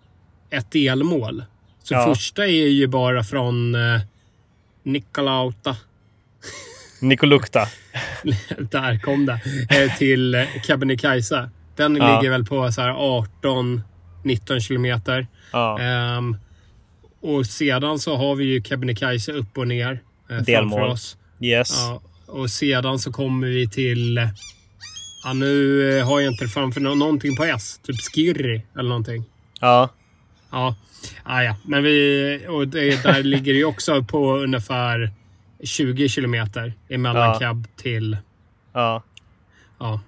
ett 0.49 0.71
delmål. 0.71 1.43
Så 1.83 1.93
Ja. 1.93 2.05
första 2.05 2.45
är 2.47 2.67
ju 2.67 2.87
bara 2.87 3.23
från 3.23 3.75
eh, 3.75 4.01
Nikolauta. 4.83 5.75
Nikolukta. 7.01 7.67
Där 8.59 8.99
kom 8.99 9.25
det. 9.25 9.39
Eh, 9.69 9.97
till 9.97 10.35
eh, 10.35 10.43
Kebnekaise. 10.67 11.49
Den 11.75 11.95
Ja. 11.95 12.15
ligger 12.19 12.31
väl 12.31 12.45
på 12.45 12.71
så 12.71 12.81
här 12.81 12.93
18-19 13.43 14.59
kilometer. 14.59 15.27
Ja. 15.51 15.79
Ehm, 15.79 16.37
och 17.21 17.45
sedan 17.45 17.99
så 17.99 18.17
har 18.17 18.35
vi 18.35 18.45
ju 18.45 18.63
Kebnekaise 18.63 19.31
upp 19.31 19.57
och 19.57 19.67
ner 19.67 19.99
eh, 20.29 20.37
Delmål. 20.37 20.89
oss. 20.89 21.17
Yes. 21.41 21.69
Ja, 21.77 22.01
och 22.25 22.49
sedan 22.49 22.99
så 22.99 23.11
kommer 23.11 23.47
vi 23.47 23.69
till... 23.69 24.29
Ja, 25.23 25.33
nu 25.33 25.89
eh, 25.99 26.07
har 26.07 26.19
jag 26.19 26.33
inte 26.33 26.47
framför 26.47 26.81
nå- 26.81 26.95
någonting 26.95 27.35
på 27.35 27.43
S. 27.43 27.79
Typ 27.83 27.95
Skirri 28.01 28.61
eller 28.77 28.89
någonting. 28.89 29.23
Ja. 29.59 29.89
Ja, 30.51 30.75
ah, 31.23 31.41
ja. 31.41 31.55
men 31.65 31.83
vi... 31.83 32.45
Och 32.49 32.67
det, 32.67 33.03
där 33.03 33.23
ligger 33.23 33.53
det 33.53 33.59
ju 33.59 33.65
också 33.65 34.03
på 34.03 34.37
ungefär 34.37 35.11
20 35.63 36.09
kilometer 36.09 36.73
emellan 36.89 37.23
Ja. 37.23 37.39
Keb 37.39 37.67
till... 37.75 38.17
Ja. 38.73 39.03
Ja. 39.79 39.99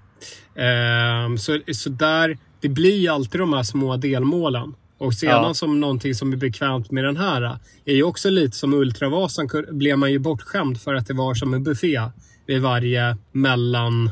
Ehm, 0.56 1.38
så, 1.38 1.60
så 1.74 1.90
där, 1.90 2.38
det 2.60 2.70
blir 2.70 2.98
ju 2.98 3.08
alltid 3.08 3.42
de 3.42 3.54
här 3.54 3.64
små 3.64 3.98
delmålen. 3.98 4.76
Och 5.04 5.14
sedan 5.14 5.44
Ja. 5.44 5.54
som 5.54 5.80
någonting 5.80 6.16
som 6.16 6.34
är 6.34 6.38
bekvämt 6.38 6.92
med 6.92 7.04
den 7.04 7.18
här 7.18 7.58
är 7.86 7.94
ju 7.96 8.04
också 8.04 8.30
lite 8.30 8.58
som 8.58 8.74
Ultravasan 8.74 9.50
blev 9.72 9.98
man 9.98 10.12
ju 10.12 10.20
bortskämd 10.20 10.82
för 10.82 10.94
att 10.96 11.08
det 11.08 11.14
var 11.14 11.34
som 11.34 11.54
en 11.54 11.64
buffé 11.64 12.02
vid 12.48 12.62
varje 12.62 13.18
mellan... 13.32 14.12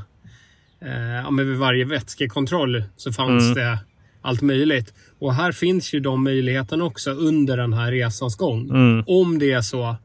Eh, 0.82 1.12
ja, 1.24 1.32
men 1.32 1.50
vid 1.50 1.58
varje 1.58 1.86
vätskekontroll 1.86 2.84
så 2.98 3.12
fanns 3.14 3.44
Mm. 3.44 3.54
det 3.56 3.80
allt 4.22 4.42
möjligt. 4.42 4.94
Och 5.20 5.34
här 5.34 5.52
finns 5.52 5.94
ju 5.94 6.00
de 6.00 6.24
möjligheterna 6.24 6.84
också 6.84 7.12
under 7.12 7.58
den 7.58 7.74
här 7.74 7.92
resans 7.92 8.36
gång. 8.36 8.70
Mm. 8.70 9.04
Om 9.08 9.40
det 9.40 9.52
är 9.52 9.62
så, 9.62 9.96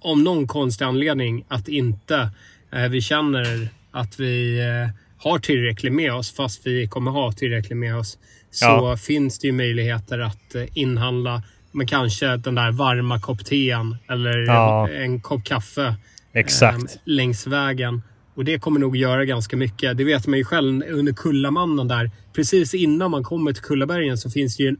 om 0.00 0.24
någon 0.24 0.46
konstig 0.46 0.84
anledning, 0.84 1.44
att 1.48 1.68
inte 1.68 2.30
eh, 2.72 2.88
vi 2.88 3.00
känner 3.00 3.68
att 3.90 4.20
vi 4.20 4.58
eh, 4.60 4.88
har 5.22 5.38
tillräckligt 5.38 5.92
med 5.92 6.14
oss, 6.14 6.32
fast 6.32 6.66
vi 6.66 6.88
kommer 6.88 7.10
ha 7.10 7.32
tillräckligt 7.32 7.78
med 7.78 7.96
oss, 7.96 8.18
så 8.50 8.64
Ja. 8.66 8.96
finns 8.96 9.38
det 9.38 9.46
ju 9.46 9.52
möjligheter 9.52 10.18
att 10.18 10.54
eh, 10.54 10.64
inhandla 10.74 11.42
men 11.72 11.86
kanske 11.86 12.36
den 12.36 12.54
där 12.54 12.72
varma 12.72 13.20
kopp 13.20 13.44
teen 13.44 13.96
eller 14.08 14.38
Ja. 14.38 14.88
en 14.88 15.20
kopp 15.20 15.44
kaffe 15.44 15.94
Exakt. 16.32 16.78
ehm, 16.78 16.86
längs 17.04 17.46
vägen. 17.46 18.02
Och 18.34 18.44
det 18.44 18.58
kommer 18.58 18.80
nog 18.80 18.96
göra 18.96 19.24
ganska 19.24 19.56
mycket. 19.56 19.96
Det 19.96 20.04
vet 20.04 20.26
man 20.26 20.38
ju 20.38 20.44
själv 20.44 20.82
under 20.88 21.12
Kullamannen 21.12 21.88
där. 21.88 22.10
Precis 22.34 22.74
innan 22.74 23.10
man 23.10 23.24
kommer 23.24 23.52
till 23.52 23.62
Kullabergen 23.62 24.18
så 24.18 24.30
finns 24.30 24.56
det 24.56 24.62
ju 24.62 24.68
en 24.68 24.78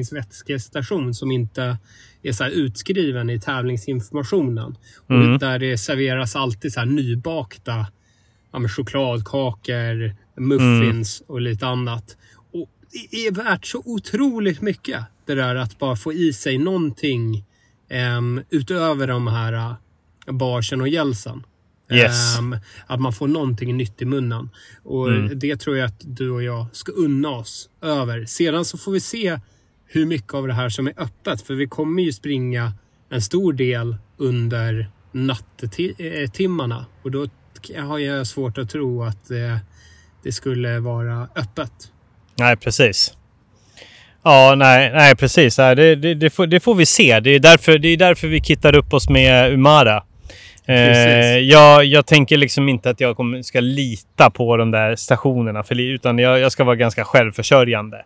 överraskningsvätskestation 0.00 1.14
som 1.14 1.30
inte 1.30 1.78
är 2.22 2.32
så 2.32 2.44
utskriven 2.46 3.30
i 3.30 3.40
tävlingsinformationen. 3.40 4.76
Mm. 5.10 5.32
Och 5.32 5.38
där 5.38 5.58
det 5.58 5.78
serveras 5.78 6.36
alltid 6.36 6.72
så 6.72 6.80
här 6.80 6.86
nybakta 6.86 7.86
ja, 8.62 8.68
chokladkakor, 8.68 10.16
muffins 10.40 11.22
och 11.26 11.40
lite 11.40 11.66
annat. 11.66 12.16
Och 12.52 12.68
det 13.12 13.26
är 13.26 13.32
värt 13.32 13.66
så 13.66 13.82
otroligt 13.84 14.60
mycket. 14.60 15.04
Det 15.26 15.34
där 15.34 15.54
att 15.54 15.78
bara 15.78 15.96
få 15.96 16.12
i 16.12 16.32
sig 16.32 16.58
någonting 16.58 17.44
em, 17.88 18.40
utöver 18.50 19.06
de 19.06 19.26
här 19.26 19.52
uh, 19.52 19.74
barsen 20.34 20.80
och 20.80 20.88
gälsen. 20.88 21.42
Yes. 21.92 22.38
Ehm, 22.38 22.56
att 22.86 23.00
man 23.00 23.12
får 23.12 23.28
någonting 23.28 23.76
nytt 23.76 24.02
i 24.02 24.04
munnen. 24.04 24.50
Och 24.82 25.08
Mm. 25.08 25.38
det 25.38 25.56
tror 25.56 25.76
jag 25.76 25.86
att 25.86 26.00
du 26.16 26.30
och 26.30 26.42
jag 26.42 26.66
ska 26.72 26.92
unna 26.92 27.28
oss 27.28 27.68
över. 27.82 28.24
Sedan 28.24 28.64
så 28.64 28.78
får 28.78 28.92
vi 28.92 29.00
se 29.00 29.40
hur 29.84 30.06
mycket 30.06 30.34
av 30.34 30.46
det 30.46 30.52
här 30.54 30.68
som 30.68 30.86
är 30.86 30.92
öppet. 30.96 31.42
För 31.42 31.54
vi 31.54 31.66
kommer 31.66 32.02
ju 32.02 32.12
springa 32.12 32.72
en 33.10 33.22
stor 33.22 33.52
del 33.52 33.96
under 34.16 34.90
nattetimmarna. 35.12 36.86
Och 37.02 37.10
då 37.10 37.26
har 37.78 37.98
jag 37.98 38.26
svårt 38.26 38.58
att 38.58 38.70
tro 38.70 39.02
att 39.02 39.28
det, 40.22 40.32
skulle 40.32 40.78
vara 40.78 41.28
öppet. 41.36 41.72
Nej, 42.38 42.56
precis. 42.56 43.16
Ja, 44.22 44.54
nej, 44.56 44.90
nej 44.92 45.16
precis. 45.16 45.56
Det, 45.56 45.96
det, 45.96 46.14
det, 46.14 46.30
får, 46.30 46.46
det 46.46 46.60
får 46.60 46.74
vi 46.74 46.86
se. 46.86 47.20
Det 47.20 47.30
är 47.30 47.40
därför, 47.40 47.78
det 47.78 47.88
är 47.88 47.96
därför 47.96 48.28
vi 48.28 48.40
kittar 48.40 48.76
upp 48.76 48.92
oss 48.92 49.08
med 49.08 49.52
Umara. 49.52 50.02
Eh, 50.66 51.38
jag, 51.38 51.84
jag 51.84 52.06
tänker 52.06 52.36
liksom 52.36 52.68
inte 52.68 52.90
att 52.90 53.00
jag 53.00 53.16
kommer, 53.16 53.42
ska 53.42 53.60
lita 53.60 54.30
på 54.30 54.56
de 54.56 54.70
där 54.70 54.96
stationerna, 54.96 55.62
för, 55.62 55.80
utan 55.80 56.18
jag, 56.18 56.38
jag 56.38 56.52
ska 56.52 56.64
vara 56.64 56.76
ganska 56.76 57.04
självförsörjande. 57.04 58.04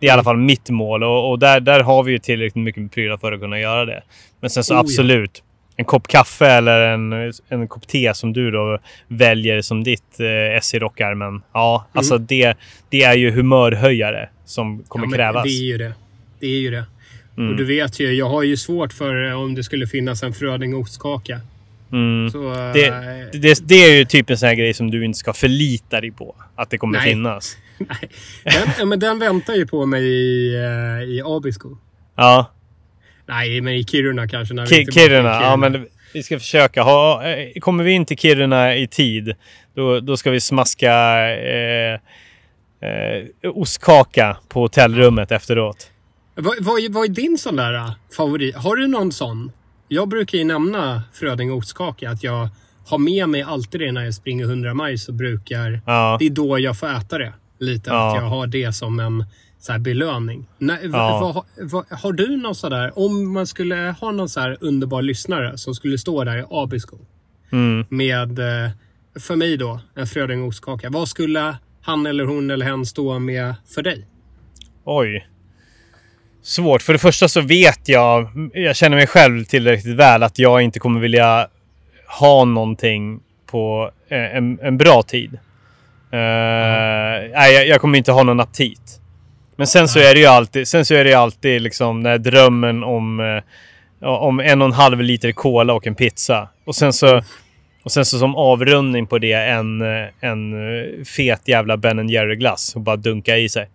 Det 0.00 0.06
är 0.06 0.08
i 0.08 0.10
alla 0.10 0.24
fall 0.24 0.36
mitt 0.36 0.70
mål 0.70 1.04
och, 1.04 1.30
och 1.30 1.38
där, 1.38 1.60
där 1.60 1.80
har 1.80 2.02
vi 2.02 2.12
ju 2.12 2.18
tillräckligt 2.18 2.64
mycket 2.64 2.92
prylar 2.92 3.16
för 3.16 3.32
att 3.32 3.40
kunna 3.40 3.60
göra 3.60 3.84
det. 3.84 4.02
Men 4.40 4.50
sen 4.50 4.64
så 4.64 4.74
Oh, 4.74 4.84
ja. 4.86 5.42
En 5.80 5.84
kopp 5.84 6.08
kaffe 6.08 6.46
eller 6.46 6.80
en, 6.80 7.32
en 7.48 7.68
kopp 7.68 7.86
te 7.86 8.14
som 8.14 8.32
du 8.32 8.50
då 8.50 8.78
väljer 9.08 9.62
som 9.62 9.84
ditt 9.84 10.20
eh, 10.20 10.56
S 10.56 10.74
i 10.74 10.78
rockärmen. 10.78 11.42
Ja, 11.52 11.86
Mm. 11.88 11.98
alltså 11.98 12.18
det, 12.18 12.54
det 12.90 13.02
är 13.02 13.14
ju 13.14 13.30
humörhöjare 13.30 14.28
som 14.44 14.82
kommer 14.88 15.06
Ja, 15.06 15.12
krävas. 15.14 15.44
Det 15.44 15.50
är 15.50 15.62
ju 15.64 15.78
det. 15.78 15.92
Det 16.40 16.46
är 16.46 16.60
ju 16.60 16.70
det. 16.70 16.84
Mm. 17.36 17.50
Och 17.50 17.56
du 17.56 17.64
vet 17.64 18.00
ju, 18.00 18.12
jag 18.12 18.28
har 18.28 18.42
ju 18.42 18.56
svårt 18.56 18.92
för 18.92 19.28
eh, 19.28 19.40
om 19.40 19.54
det 19.54 19.64
skulle 19.64 19.86
finnas 19.86 20.22
en 20.22 20.32
Fröding 20.32 20.74
ostkaka. 20.74 21.40
Mm. 21.92 22.30
Så, 22.30 22.52
eh, 22.52 22.72
Det, 22.72 22.90
det, 23.32 23.68
det 23.68 23.74
är 23.74 23.96
ju 23.98 24.04
typ 24.04 24.30
en 24.30 24.38
sån 24.38 24.48
här 24.48 24.54
grej 24.56 24.74
som 24.74 24.90
du 24.90 25.04
inte 25.04 25.18
ska 25.18 25.32
förlita 25.32 26.00
dig 26.00 26.10
på. 26.10 26.34
Att 26.54 26.70
det 26.70 26.78
kommer 26.78 26.98
Nej. 26.98 27.08
finnas. 27.10 27.56
nej. 27.78 28.10
Den, 28.78 28.88
men 28.88 28.98
den 29.00 29.18
väntar 29.18 29.54
ju 29.54 29.66
på 29.66 29.86
mig 29.86 30.02
i, 30.04 30.54
eh, 30.54 31.08
i 31.08 31.22
Abisko. 31.24 31.76
Ja, 32.16 32.50
Nej, 33.28 33.60
men 33.60 33.74
i 33.74 33.84
Kiruna 33.84 34.28
kanske. 34.28 34.54
När 34.54 34.66
vi 34.66 34.70
Ki- 34.76 34.80
är 34.80 34.84
tillbaka 34.84 35.00
i 35.00 35.08
Kiruna. 35.08 35.28
Ja, 35.42 35.56
men 35.56 35.86
vi 36.14 36.22
ska 36.22 36.38
försöka. 36.38 36.82
Ha, 36.82 37.24
eh, 37.28 37.60
kommer 37.60 37.84
vi 37.84 37.92
in 37.92 38.04
till 38.06 38.18
Kiruna 38.18 38.76
i 38.76 38.86
tid, 38.86 39.34
då, 39.74 40.00
då 40.00 40.16
ska 40.16 40.30
vi 40.30 40.40
smaska 40.40 40.92
eh, 41.36 41.94
eh, 42.80 43.24
ostkaka 43.54 44.36
på 44.48 44.60
hotellrummet 44.60 45.32
efteråt. 45.32 45.90
Vad, 46.34 46.54
vad, 46.64 46.80
är- 46.80 46.88
vad 46.92 47.04
är 47.04 47.08
din 47.08 47.38
sån 47.38 47.56
där 47.56 47.74
eh, 47.74 47.90
favorit? 48.16 48.56
Har 48.56 48.76
du 48.76 48.86
någon 48.86 49.12
sån? 49.12 49.52
Jag 49.88 50.08
brukar 50.08 50.38
ju 50.38 50.44
nämna 50.44 51.02
Fröding 51.12 51.52
ostkaka. 51.52 52.10
Att 52.10 52.22
jag 52.24 52.48
har 52.86 52.98
med 52.98 53.28
mig 53.28 53.42
alltid 53.42 53.80
det 53.80 53.92
när 53.92 54.04
jag 54.04 54.14
springer 54.14 54.44
100 54.44 54.74
mile. 54.74 54.98
Så 54.98 55.12
brukar... 55.12 55.80
Ja. 55.86 56.16
Det 56.20 56.26
är 56.26 56.30
då 56.30 56.58
jag 56.58 56.78
får 56.78 56.86
äta 56.90 57.18
det. 57.18 57.32
Lite. 57.60 57.90
Ja. 57.90 58.10
Att 58.10 58.22
jag 58.22 58.28
har 58.28 58.46
det 58.46 58.72
som 58.72 59.00
en 59.00 59.24
så 59.60 59.72
här 59.72 59.78
belöning. 59.78 60.46
Nej, 60.58 60.88
va, 60.88 60.98
Ja. 60.98 61.44
vad- 61.58 61.70
vad- 61.70 61.98
har 62.00 62.12
du 62.12 62.36
någon 62.36 62.54
sådär... 62.54 62.92
Om 62.98 63.32
man 63.32 63.46
skulle 63.46 63.94
ha 64.00 64.10
någon 64.10 64.28
så 64.28 64.40
här 64.40 64.56
underbar 64.60 65.02
lyssnare 65.02 65.58
som 65.58 65.74
skulle 65.74 65.98
stå 65.98 66.24
där 66.24 66.36
i 66.38 66.44
Abisko. 66.50 66.98
Mm. 67.52 67.86
Med, 67.88 68.38
eh, 68.38 68.70
för 69.20 69.36
mig 69.36 69.56
då, 69.56 69.80
en 69.94 70.06
Fröding 70.06 70.44
ostkaka. 70.44 70.90
Vad 70.90 71.08
skulle 71.08 71.56
han 71.82 72.06
eller 72.06 72.24
hon 72.24 72.50
eller 72.50 72.66
hen 72.66 72.86
stå 72.86 73.18
med 73.18 73.54
för 73.74 73.82
dig? 73.82 74.06
Oj. 74.84 75.28
Svårt. 76.42 76.82
För 76.82 76.92
det 76.92 76.98
första 76.98 77.28
så 77.28 77.40
vet 77.40 77.88
jag, 77.88 78.28
jag 78.54 78.76
känner 78.76 78.96
mig 78.96 79.06
själv 79.06 79.44
tillräckligt 79.44 79.96
väl 79.96 80.22
att 80.22 80.38
jag 80.38 80.62
inte 80.62 80.78
kommer 80.78 81.00
vilja 81.00 81.48
ha 82.20 82.44
någonting 82.44 83.20
på 83.46 83.90
eh, 84.08 84.36
en, 84.36 84.58
en 84.62 84.78
bra 84.78 85.02
tid. 85.02 85.38
Uh, 86.12 86.18
nej, 86.18 87.54
jag, 87.54 87.66
jag, 87.68 87.80
kommer 87.80 87.98
inte 87.98 88.12
ha 88.12 88.22
någon 88.22 88.40
aptit. 88.40 89.00
Men 89.58 89.66
sen 89.66 89.88
så 89.88 89.98
är 89.98 90.14
det 90.14 90.20
ju 90.20 90.26
alltid, 90.26 90.68
sen 90.68 90.84
så 90.84 90.94
är 90.94 91.04
det 91.04 91.14
alltid 91.14 91.62
liksom 91.62 92.02
den 92.02 92.10
här 92.10 92.18
drömmen 92.18 92.84
om, 92.84 93.20
uh, 93.20 93.42
om 94.08 94.40
en 94.40 94.62
och 94.62 94.66
en 94.68 94.72
halv 94.72 95.00
liter 95.02 95.32
cola 95.32 95.74
och 95.74 95.86
en 95.86 95.94
pizza. 95.94 96.48
Och 96.64 96.74
sen 96.76 96.92
så, 96.92 97.22
och 97.82 97.92
sen 97.92 98.04
så 98.04 98.18
som 98.18 98.36
avrundning 98.36 99.06
på 99.06 99.18
det 99.18 99.32
en, 99.32 99.82
en 100.20 100.54
fet 101.04 101.48
jävla 101.48 101.76
Ben 101.76 102.08
Jerry-glass 102.08 102.74
och 102.74 102.80
bara 102.80 102.96
dunka 102.96 103.36
i 103.38 103.48
sig. 103.48 103.68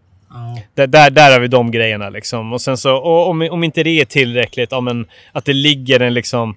Där, 0.76 0.88
där, 0.88 1.10
där 1.10 1.32
har 1.32 1.40
vi 1.40 1.48
de 1.48 1.72
grejerna 1.72 2.10
liksom. 2.10 2.54
Och 2.54 2.62
sen 2.62 2.78
så, 2.78 2.96
och 2.96 3.30
om, 3.30 3.42
om 3.52 3.64
inte 3.64 3.84
det 3.84 4.02
är 4.02 4.06
tillräckligt, 4.06 4.72
ja, 4.72 4.82
men 4.82 5.06
att 5.32 5.46
det 5.46 5.54
ligger 5.54 6.00
en 6.00 6.14
liksom... 6.14 6.56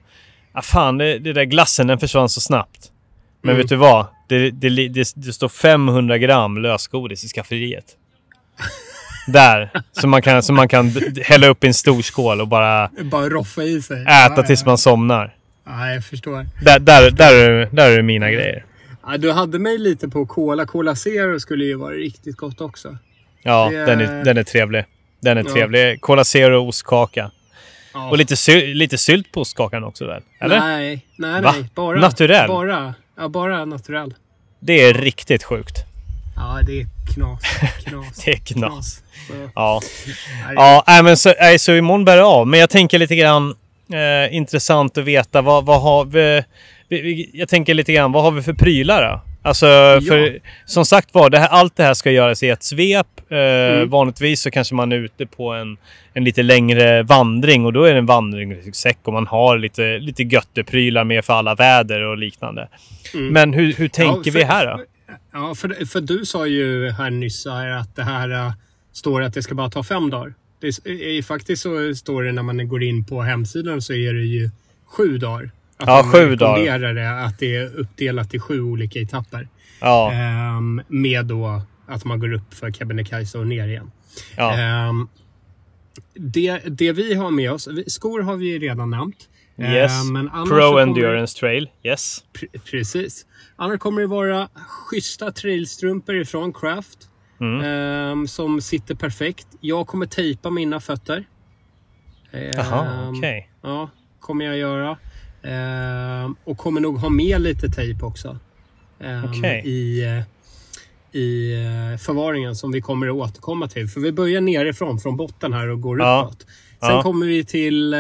Ah, 0.53 0.63
fan, 0.63 0.99
det, 0.99 1.19
det 1.19 1.33
där 1.33 1.45
glassen 1.45 1.87
den 1.87 1.99
försvann 1.99 2.29
så 2.29 2.41
snabbt. 2.41 2.91
Men 3.43 3.51
Mm. 3.51 3.63
vet 3.63 3.69
du 3.69 3.77
vad? 3.77 4.07
Det, 4.29 4.51
det, 4.51 4.69
det, 4.89 5.13
det 5.17 5.33
står 5.33 5.49
500 5.49 6.19
gram 6.19 6.59
lösgodis 6.59 7.25
i 7.25 7.29
skafferiet. 7.29 7.85
Där. 9.27 9.71
Som 9.93 10.11
man 10.11 10.23
kan, 10.23 10.43
som 10.43 10.57
man 10.57 10.69
kan 10.69 10.93
hälla 11.25 11.47
upp 11.47 11.65
i 11.65 11.67
en 11.67 11.75
stor 11.75 12.03
skål 12.03 12.41
och 12.41 12.49
bara 12.49 12.91
Bara 13.03 13.29
roffa 13.29 13.63
i 13.63 13.83
sig. 13.83 14.03
äta 14.03 14.43
tills 14.43 14.65
man 14.67 14.79
somnar. 14.79 15.35
Ja, 15.67 15.91
jag 15.93 16.05
förstår. 16.05 16.47
Där, 16.65 16.79
där, 16.79 17.11
där, 17.11 17.35
är, 17.51 17.69
där 17.73 17.91
är 17.99 18.03
mina 18.03 18.31
grejer. 18.31 18.65
Ja, 19.07 19.17
du 19.17 19.33
hade 19.33 19.59
mig 19.59 19.79
lite 19.79 20.09
på 20.09 20.27
Cola. 20.27 20.67
Cola 20.67 20.95
Zero 20.97 21.41
skulle 21.41 21.65
ju 21.65 21.75
vara 21.75 21.95
riktigt 21.95 22.37
gott 22.37 22.61
också. 22.61 22.97
Ja, 23.43 23.69
Det 23.73 23.85
den 23.85 24.01
är, 24.01 24.25
den 24.25 24.37
är 24.39 24.43
trevlig. 24.45 24.85
Den 25.21 25.39
är 25.39 25.45
Ja. 25.47 25.53
trevlig. 25.53 26.01
Cola 26.01 26.25
Zero 26.25 26.69
ostkaka. 26.69 27.31
Ja. 27.95 28.11
Och 28.11 28.19
lite, 28.19 28.37
sy- 28.37 28.75
lite 28.75 28.99
sylt 28.99 29.33
på 29.33 29.41
ostkakan 29.41 29.85
också 29.85 30.07
väl? 30.07 30.23
Eller? 30.41 30.61
Nej, 30.61 31.07
nej, 31.17 31.43
Va? 31.43 31.53
nej. 31.57 31.71
Bara, 31.75 32.01
Naturell? 32.01 32.49
Bara, 32.49 32.95
ja, 33.19 33.29
bara 33.29 33.65
naturell. 33.65 34.15
Det 34.61 34.73
är 34.83 34.95
riktigt 34.95 35.43
sjukt. 35.45 35.85
Ja, 36.37 36.61
det 36.67 36.81
är 36.81 36.87
knas. 37.15 37.43
Knas. 37.85 38.17
Det 38.25 38.31
är 38.33 38.37
knas. 38.37 39.03
Ja, 39.55 39.81
ja 40.55 40.85
nej, 40.87 41.03
men 41.03 41.17
så, 41.17 41.35
nej, 41.41 41.59
så 41.59 41.73
imorgon 41.73 42.05
bär 42.05 42.17
det 42.17 42.25
av. 42.25 42.47
Men 42.47 42.61
jag 42.61 42.71
tänker 42.71 42.99
lite 42.99 43.17
grann 43.17 43.55
eh, 43.93 44.35
intressant 44.37 44.99
att 44.99 45.05
veta 45.05 45.43
vad, 45.43 45.65
vad 45.67 45.83
har 45.83 46.05
vi, 46.05 46.43
vi. 46.89 47.31
Jag 47.33 47.49
tänker 47.49 47.75
lite 47.75 47.93
grann, 47.93 48.13
vad 48.13 48.23
har 48.23 48.31
vi 48.31 48.43
för 48.43 48.53
prylar 48.53 49.03
då? 49.03 49.21
Alltså, 49.43 49.67
för 50.09 50.39
som 50.67 50.85
sagt 50.85 51.15
var, 51.15 51.31
det 51.31 51.39
här, 51.39 51.49
allt 51.49 51.77
det 51.77 51.83
här 51.83 51.95
ska 51.95 52.11
göras 52.11 52.43
i 52.43 52.49
ett 52.49 52.63
svep. 52.63 53.07
Eh, 53.31 53.37
Mm. 53.37 53.91
Vanligtvis 53.91 54.41
så 54.41 54.51
kanske 54.51 54.75
man 54.75 54.93
är 54.93 54.97
ute 54.97 55.27
på 55.27 55.53
en, 55.53 55.77
en 56.15 56.25
lite 56.25 56.43
längre 56.43 57.03
vandring 57.03 57.65
och 57.67 57.73
då 57.73 57.85
är 57.85 57.93
det 57.93 57.99
en 57.99 58.07
vandringssäck 58.07 58.99
och 59.05 59.13
man 59.13 59.27
har 59.27 59.59
lite, 59.59 59.99
lite 59.99 60.23
götteprylar 60.23 61.05
med 61.05 61.25
för 61.25 61.33
alla 61.33 61.55
väder 61.55 62.01
och 62.01 62.19
liknande. 62.19 62.69
Mm. 63.15 63.29
Men 63.29 63.53
hur, 63.53 63.73
hur 63.73 63.89
tänker 63.89 64.31
för- 64.33 64.39
vi 64.39 64.45
här 64.45 64.67
då? 64.67 64.83
Ja, 65.37 65.55
för, 65.55 65.85
för 65.87 66.01
du 66.01 66.25
sa 66.27 66.47
ju 66.47 66.91
här 66.91 67.11
nyss 67.11 67.47
här 67.47 67.69
att 67.69 67.97
det 67.97 68.03
här 68.03 68.31
äh, 68.31 68.53
står 68.93 69.23
att 69.23 69.35
det 69.35 69.43
ska 69.43 69.55
bara 69.55 69.71
ta 69.71 69.83
fem 69.83 70.11
dagar. 70.11 70.35
Det 70.61 70.67
är, 70.67 71.23
faktiskt 71.23 71.63
så 71.63 71.95
står 71.95 72.23
det 72.23 72.33
när 72.33 72.43
man 72.43 72.69
går 72.69 72.83
in 72.83 73.05
på 73.05 73.23
hemsidan 73.23 73.83
så 73.83 73.93
är 73.93 74.15
det 74.15 74.25
ju 74.25 74.51
sju 74.87 75.19
dagar. 75.19 75.51
Att 75.77 75.87
Ja, 75.87 76.11
sju 76.13 76.37
dagar. 76.37 76.95
Det, 76.95 77.25
att 77.25 77.39
det 77.39 77.57
är 77.57 77.77
uppdelat 77.77 78.35
i 78.35 78.39
sju 78.41 78.61
olika 78.61 78.99
etapper. 79.01 79.49
Ja, 79.81 80.13
Ehm, 80.13 80.83
med 80.89 81.27
då 81.27 81.63
att 81.87 82.05
man 82.05 82.21
går 82.21 82.33
upp 82.33 82.55
för 82.55 82.73
Kebnekaise 82.73 83.39
och 83.39 83.47
ner 83.47 83.69
igen. 83.69 83.91
ja, 84.37 84.55
Ehm, 84.59 85.09
det, 86.15 86.59
det 86.67 86.93
vi 86.93 87.15
har 87.15 87.31
med 87.31 87.53
oss, 87.53 87.69
skor 87.87 88.21
har 88.23 88.37
vi 88.37 88.59
redan 88.59 88.91
nämnt. 88.91 89.29
Yes. 89.59 89.93
Så 90.09 90.47
Pro 90.49 90.79
Endurance 90.79 91.39
Trail, 91.41 91.71
yes. 91.83 92.25
Pre- 92.33 92.61
Precis. 92.71 93.27
Annars 93.57 93.81
kommer 93.81 94.01
det 94.01 94.07
vara 94.07 94.49
schyssta 94.69 95.33
trailstrumpor 95.33 96.17
ifrån 96.17 96.53
Craft. 96.53 96.99
Mm. 97.41 97.61
ehm, 97.65 98.27
som 98.29 98.61
sitter 98.61 98.95
perfekt. 98.95 99.47
Jag 99.61 99.87
kommer 99.87 100.07
tejpa 100.07 100.51
mina 100.51 100.81
fötter. 100.81 101.25
Jaha, 102.31 102.87
Ehm, 102.87 103.19
okej. 103.19 103.51
Ja, 103.63 103.91
kommer 104.21 104.45
jag 104.45 104.57
göra. 104.59 104.99
Ehm, 105.43 106.37
och 106.45 106.59
kommer 106.59 106.81
nog 106.81 106.99
ha 106.99 107.09
med 107.09 107.41
lite 107.41 107.69
tejp 107.69 108.05
också. 108.05 108.39
Okej. 109.25 109.63
I, 109.65 110.05
eh, 110.05 110.23
i 111.21 111.53
eh, 111.93 111.99
förvaringen 111.99 112.55
som 112.57 112.73
vi 112.73 112.81
kommer 112.81 113.07
att 113.07 113.15
återkomma 113.15 113.69
till. 113.69 113.89
För 113.89 114.01
vi 114.01 114.13
börjar 114.13 114.41
nerifrån, 114.41 114.99
från 114.99 115.17
botten 115.17 115.53
här 115.53 115.69
och 115.69 115.81
går 115.81 116.01
Ja. 116.01 116.23
uppåt. 116.27 116.47
Sen 116.81 116.91
Ja. 116.91 117.03
kommer 117.03 117.27
vi 117.27 117.45
till... 117.45 117.95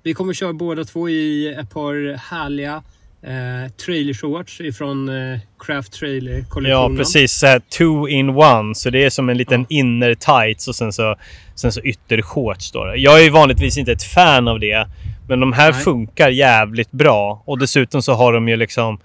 Eh, 0.00 0.02
vi 0.02 0.14
kommer 0.14 0.32
köra 0.32 0.52
båda 0.52 0.84
två 0.84 1.08
i 1.08 1.54
ett 1.54 1.70
par 1.70 2.16
härliga 2.16 2.82
eh, 3.22 3.70
trailer 3.86 4.14
shorts 4.14 4.60
ifrån 4.60 5.08
eh, 5.08 5.38
Craft 5.58 5.92
Trailer-kollektionen. 5.92 6.70
Ja, 6.70 6.90
precis. 6.96 7.42
Här 7.42 7.58
two 7.60 8.08
in 8.08 8.28
one. 8.28 8.74
Så 8.74 8.90
det 8.90 9.04
är 9.04 9.10
som 9.10 9.28
en 9.28 9.36
liten 9.36 9.66
inner 9.68 10.14
tights 10.14 10.68
och 10.68 10.74
sen 10.76 10.92
så, 10.92 11.16
sen 11.54 11.72
så 11.72 11.80
yttershorts. 11.80 12.72
Då. 12.72 12.92
Jag 12.96 13.18
är 13.20 13.24
ju 13.24 13.30
vanligtvis 13.30 13.78
inte 13.78 13.92
ett 13.92 14.02
fan 14.02 14.48
av 14.48 14.60
det. 14.60 14.88
Men 15.28 15.40
de 15.40 15.52
här 15.52 15.72
Nej. 15.72 15.82
funkar 15.82 16.28
jävligt 16.30 16.90
bra. 16.90 17.42
Och 17.46 17.58
dessutom 17.58 18.02
så 18.02 18.12
har 18.12 18.32
de 18.32 18.48
ju 18.48 18.56
liksom... 18.56 18.98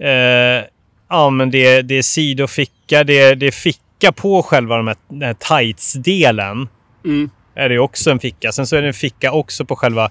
Eh, 0.00 0.64
ja, 1.08 1.30
men 1.30 1.50
det, 1.50 1.82
det 1.82 1.94
är 1.98 2.02
sidoficka. 2.02 3.04
Det, 3.04 3.18
är- 3.18 3.34
det 3.36 3.46
är 3.46 3.50
ficka 3.50 4.12
på 4.12 4.42
själva 4.42 4.76
de 4.76 4.86
här, 4.86 4.96
den 5.08 5.22
här 5.22 5.34
tights-delen. 5.34 6.68
Mm. 7.04 7.30
Är 7.58 7.68
det 7.68 7.78
också 7.78 8.10
en 8.10 8.18
ficka. 8.18 8.52
Sen 8.52 8.66
så 8.66 8.76
är 8.76 8.82
det 8.82 8.88
en 8.88 8.94
ficka 8.94 9.32
också 9.32 9.64
på 9.64 9.76
själva 9.76 10.10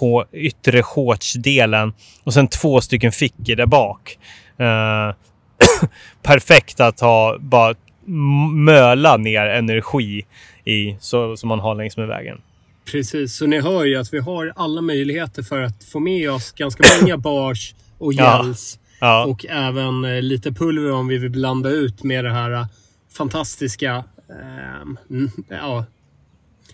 hå- 0.00 0.24
yttre 0.32 0.82
shortsdelen. 0.82 1.92
Och 2.24 2.34
sen 2.34 2.48
två 2.48 2.80
stycken 2.80 3.12
fickor 3.12 3.54
där 3.56 3.66
bak. 3.66 4.18
Eh, 4.58 5.14
perfekt 6.22 6.80
att 6.80 7.00
ha 7.00 7.38
bara 7.38 7.74
möla 8.54 9.16
ner 9.16 9.46
energi 9.46 10.26
i 10.64 10.96
så, 11.00 11.36
som 11.36 11.48
man 11.48 11.60
har 11.60 11.74
längs 11.74 11.96
med 11.96 12.08
vägen. 12.08 12.40
Precis, 12.92 13.36
så 13.36 13.46
ni 13.46 13.60
hör 13.60 13.84
ju 13.84 13.96
att 13.96 14.12
vi 14.14 14.18
har 14.18 14.52
alla 14.56 14.80
möjligheter 14.80 15.42
för 15.42 15.60
att 15.62 15.84
få 15.84 16.00
med 16.00 16.30
oss 16.30 16.52
ganska 16.52 16.84
många 17.00 17.16
bars 17.18 17.74
och 17.98 18.12
Ja. 18.12 18.42
gels. 18.44 18.78
Ja, 19.00 19.24
Och 19.24 19.46
även 19.48 20.04
eh, 20.04 20.22
lite 20.22 20.52
pulver 20.52 20.92
om 20.92 21.08
vi 21.08 21.18
vill 21.18 21.30
blanda 21.30 21.70
ut 21.70 22.02
med 22.02 22.24
det 22.24 22.32
här 22.32 22.50
eh, 22.52 22.66
fantastiska 23.12 24.04
ehm, 24.30 24.96
mm, 25.10 25.30
ja, 25.48 25.84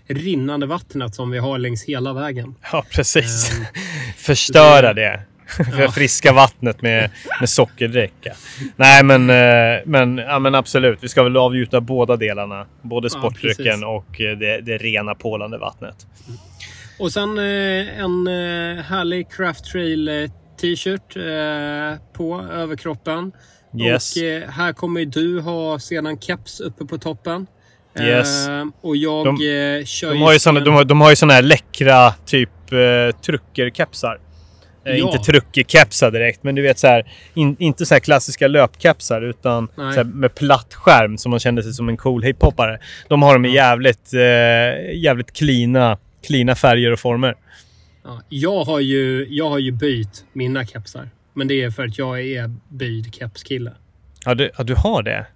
rinnande 0.09 0.67
vattnet 0.67 1.15
som 1.15 1.31
vi 1.31 1.39
har 1.39 1.59
längs 1.59 1.85
hela 1.85 2.13
vägen. 2.13 2.55
ja 2.73 2.85
precis. 2.91 3.53
Ehm, 3.59 3.65
Förstöra 4.17 4.93
det- 4.95 5.03
det. 5.03 5.21
Förfriska 5.77 6.33
vattnet 6.33 6.83
med, 6.83 7.11
med 7.41 7.49
sockerdricka. 7.51 8.35
Nej, 8.77 9.05
men, 9.05 9.31
eh, 9.31 9.81
men, 9.87 10.19
ja, 10.19 10.39
men 10.39 10.55
absolut. 10.55 10.99
Vi 11.03 11.09
ska 11.09 11.23
väl 11.23 11.37
avgjuta 11.37 11.81
båda 11.81 12.17
delarna. 12.17 12.67
Både 12.83 13.07
Ja, 13.13 13.19
sportdrycken 13.19 13.65
precis. 13.65 13.85
och 13.85 14.21
eh, 14.21 14.39
det, 14.39 14.61
det 14.61 14.79
rena 14.79 15.15
pålande 15.15 15.59
vattnet. 15.59 16.07
Och 16.99 17.13
sen 17.13 17.39
eh, 17.39 18.01
en 18.01 18.27
härlig 18.85 19.31
Craft 19.31 19.65
Trail 19.65 20.31
t-shirt 20.61 21.15
på 22.13 22.47
överkroppen. 22.53 23.33
Yes. 23.81 24.17
Och 24.17 24.23
här 24.53 24.73
kommer 24.73 25.05
du 25.05 25.41
ha 25.41 25.79
sedan 25.79 26.19
keps 26.21 26.61
uppe 26.61 26.85
på 26.85 26.99
toppen. 26.99 27.47
Yes. 28.01 28.49
Eh, 28.49 28.65
och 28.81 28.97
jag 28.97 29.25
De- 29.27 29.31
eh, 29.79 29.85
kör 29.85 30.13
De 30.13 30.23
har 30.23 30.33
ju 30.33 30.39
såna, 30.39 30.61
sen- 30.61 30.65
de 30.65 30.75
har, 30.75 30.85
de 30.85 31.01
har 31.01 31.11
ju 31.11 31.17
såna 31.17 31.33
här 31.33 31.43
läckra 31.43 32.13
typ 32.27 32.73
eh, 32.73 33.17
truckerkepsar. 33.21 34.21
Ja. 34.87 34.95
Inte 34.95 35.19
truckerkepsar 35.19 36.11
direkt, 36.11 36.43
men 36.43 36.55
du 36.55 36.63
vet 36.63 36.79
så 36.79 36.87
här, 36.87 37.13
in, 37.35 37.57
inte 37.59 37.87
så 37.87 37.95
här 37.95 38.01
klassiska 38.01 38.49
löpkepsar 38.49 39.23
utan 39.23 39.69
här, 39.77 40.05
med 40.05 40.35
platt 40.35 40.75
skärm 40.75 41.19
som 41.19 41.31
man 41.31 41.41
kände 41.41 41.63
sig 41.63 41.73
som 41.73 41.89
en 41.89 41.97
cool 41.97 42.23
hiphoppare. 42.23 42.79
De 43.09 43.23
har 43.23 43.33
de 43.35 43.45
i 43.45 43.55
jävligt, 43.55 44.15
eh, 44.15 44.21
jävligt 44.95 45.33
cleana, 45.33 45.99
cleana 46.27 46.55
färger 46.55 46.93
och 46.93 46.99
former. 47.01 47.35
Ja, 48.05 48.23
jag, 48.29 48.65
har 48.65 48.81
ju, 48.81 49.27
jag 49.31 49.51
har 49.51 49.59
ju 49.59 49.73
bytt 49.73 50.25
mina 50.33 50.67
kepsar. 50.67 51.09
Men 51.35 51.49
det 51.49 51.63
är 51.63 51.71
för 51.71 51.85
att 51.85 51.99
jag 51.99 52.21
är 52.21 52.51
böjd 52.69 53.15
kepskille. 53.15 53.73
Ja, 54.25 54.35
du, 54.35 54.51
ja, 54.59 54.65
du 54.65 54.75
har 54.75 55.03
det? 55.03 55.27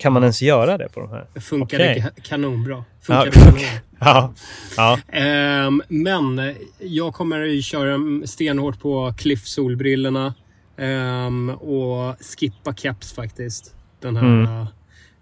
Kan 0.00 0.12
man 0.12 0.22
ens 0.22 0.42
göra 0.42 0.78
det 0.78 0.88
på 0.88 1.00
de 1.00 1.08
här? 1.10 1.26
Okej. 1.62 2.04
ka- 2.16 2.22
kanonbra. 2.22 2.74
Ja, 2.74 2.84
Funkade 3.24 3.30
kanon. 3.44 3.60
Ja, 3.98 4.34
ja, 4.76 4.98
Ehm, 5.08 5.82
men 5.88 6.38
eh, 6.38 6.54
jag 6.78 7.14
kommer 7.14 7.38
ju 7.44 7.62
köra 7.62 7.98
stenhårt 8.26 8.80
på 8.80 9.14
Cliff-solbrillorna. 9.18 10.34
ehm, 10.76 11.50
och 11.50 12.16
skippa 12.38 12.74
keps 12.74 13.12
faktiskt. 13.12 13.74
Den 14.00 14.16
här 14.16 14.24
Mm. 14.24 14.66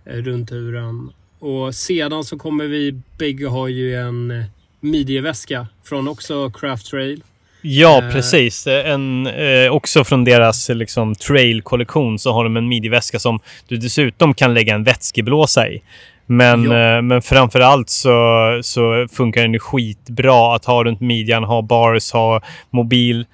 eh, 0.04 0.12
rundturen. 0.16 1.10
Och 1.38 1.74
sedan 1.74 2.24
så 2.24 2.38
kommer 2.38 2.64
vi 2.64 3.00
bägge 3.18 3.46
ha 3.46 3.68
ju 3.68 3.94
en 3.94 4.30
eh, 4.30 4.44
midjeväska 4.80 5.66
från 5.84 6.08
också 6.08 6.50
Craft 6.50 6.86
Trail. 6.86 7.22
Ja 7.62 8.03
Eh. 8.03 8.12
precis. 8.12 8.66
En, 8.66 9.27
eh, 9.27 9.71
också 9.73 10.05
från 10.05 10.25
deras 10.25 10.68
liksom, 10.68 11.14
trail-kollektion 11.14 12.18
så 12.18 12.33
har 12.33 12.44
de 12.44 12.57
en 12.57 12.68
midjeväska 12.68 13.18
som 13.18 13.40
du 13.68 13.77
dessutom 13.77 14.35
kan 14.35 14.55
lägga 14.55 14.75
en 14.75 14.85
vätskeblåsa 14.85 15.68
i. 15.68 15.83
Men, 16.27 16.73
eh, 16.73 17.03
men 17.03 17.23
framför 17.23 17.61
allt 17.61 17.90
så, 17.90 18.59
så 18.62 19.07
funkar 19.12 19.42
den 19.42 19.53
ju 19.53 19.59
skitbra 19.59 20.55
att 20.55 20.64
ha 20.64 20.85
runt 20.85 21.01
midjan, 21.01 21.44
ha 21.44 21.62
bars, 21.62 22.12
ha 22.12 22.40
mobil. 22.71 23.27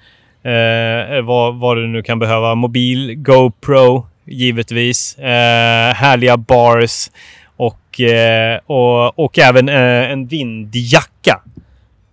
Eh, 0.43 1.21
vad, 1.21 1.55
vad 1.59 1.77
du 1.77 1.87
nu 1.87 2.03
kan 2.03 2.19
behöva. 2.19 2.55
Mobil, 2.55 3.15
GoPro, 3.15 4.07
givetvis. 4.25 5.17
Eh, 5.17 5.93
härliga 5.93 6.37
bars 6.37 7.09
och, 7.57 8.01
eh, 8.01 8.59
och, 8.65 9.19
och 9.19 9.39
även 9.39 9.69
eh, 9.69 10.11
en 10.11 10.27
vindjacka 10.27 11.39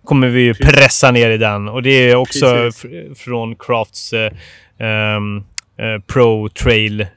kommer 0.03 0.27
vi 0.27 0.41
ju 0.41 0.53
pressa 0.53 1.11
ner 1.11 1.29
i 1.29 1.37
den. 1.37 1.67
Och 1.67 1.83
det 1.83 2.09
är 2.09 2.15
också 2.15 2.45
Precis. 2.53 2.83
fr- 2.91 3.13
från 3.15 3.55
Crafts 3.55 4.13
eh, 4.13 4.31
ehm, 4.79 5.37
eh, 5.77 6.01
Pro 6.07 6.49
Trail 6.49 7.01
eh, 7.01 7.07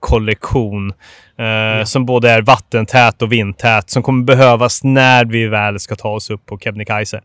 kollektion. 0.00 0.92
Eh, 1.38 1.84
Som 1.84 2.06
både 2.06 2.30
är 2.30 2.42
vattentät 2.42 3.22
och 3.22 3.32
vindtät. 3.32 3.90
Som 3.90 4.02
kommer 4.02 4.24
behövas 4.24 4.84
när 4.84 5.24
vi 5.24 5.46
väl 5.46 5.80
ska 5.80 5.96
ta 5.96 6.08
oss 6.08 6.30
upp 6.30 6.46
på 6.46 6.58
Kebnekaise. 6.58 7.20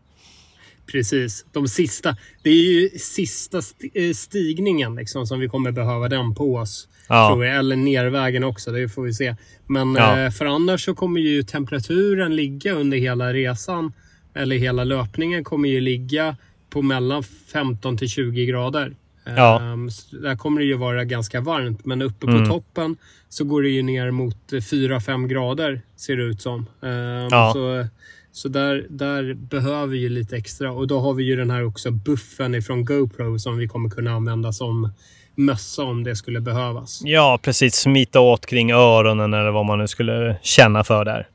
Precis. 0.92 1.44
De 1.52 1.68
sista. 1.68 2.16
Det 2.42 2.50
är 2.50 2.54
ju 2.82 2.88
sista 2.98 3.58
st- 3.58 3.90
eh, 3.94 4.12
stigningen 4.14 4.94
liksom, 4.94 5.26
som 5.26 5.40
vi 5.40 5.48
kommer 5.48 5.72
behöva 5.72 6.08
den 6.08 6.34
på 6.34 6.54
oss. 6.56 6.88
Ja. 7.08 7.28
Tror 7.28 7.44
jag. 7.46 7.56
Eller 7.56 7.76
nervägen 7.76 8.44
också. 8.44 8.70
Det 8.72 8.88
får 8.88 9.02
vi 9.02 9.12
se. 9.12 9.36
Men 9.66 9.94
Ja. 9.94 10.20
eh, 10.20 10.30
för 10.30 10.46
annars 10.46 10.84
så 10.84 10.94
kommer 10.94 11.20
ju 11.20 11.42
temperaturen 11.42 12.36
ligga 12.36 12.72
under 12.72 12.98
hela 12.98 13.32
resan. 13.32 13.92
Eller 14.34 14.56
hela 14.56 14.84
löpningen 14.84 15.44
kommer 15.44 15.68
ju 15.68 15.80
ligga 15.80 16.36
på 16.70 16.82
mellan 16.82 17.22
15 17.22 17.96
till 17.98 18.08
20 18.08 18.46
grader. 18.46 18.94
Ja. 19.24 19.60
Ehm, 19.60 19.88
där 20.22 20.36
kommer 20.36 20.60
det 20.60 20.66
ju 20.66 20.74
vara 20.76 21.04
ganska 21.04 21.40
varmt. 21.40 21.84
Men 21.84 22.02
uppe 22.02 22.26
på 22.26 22.32
Mm. 22.32 22.48
toppen 22.48 22.96
så 23.28 23.44
går 23.44 23.62
det 23.62 23.68
ju 23.68 23.82
ner 23.82 24.10
mot 24.10 24.52
eh, 24.52 24.56
4-5 24.56 25.26
grader 25.28 25.80
ser 25.96 26.16
det 26.16 26.22
ut 26.22 26.42
som. 26.42 26.66
Ehm, 26.82 27.28
Ja. 27.30 27.52
Så, 27.54 27.86
så 28.32 28.48
där, 28.48 28.86
där 28.88 29.34
behöver 29.34 29.86
vi 29.86 29.98
ju 29.98 30.08
lite 30.08 30.36
extra. 30.36 30.72
Och 30.72 30.86
då 30.86 31.00
har 31.00 31.14
vi 31.14 31.24
ju 31.24 31.36
den 31.36 31.50
här 31.50 31.64
också 31.64 31.90
buffen 31.90 32.54
ifrån 32.54 32.84
GoPro 32.84 33.38
som 33.38 33.56
vi 33.58 33.68
kommer 33.68 33.90
kunna 33.90 34.10
använda 34.12 34.52
som 34.52 34.90
mössa 35.34 35.82
om 35.82 36.04
det 36.04 36.16
skulle 36.16 36.40
behövas. 36.40 37.00
Ja, 37.04 37.38
precis. 37.42 37.74
Smita 37.74 38.20
åt 38.20 38.46
kring 38.46 38.70
öronen 38.72 39.34
eller 39.34 39.50
vad 39.50 39.66
man 39.66 39.78
nu 39.78 39.88
skulle 39.88 40.36
känna 40.42 40.84
för 40.84 41.04
där. 41.04 41.28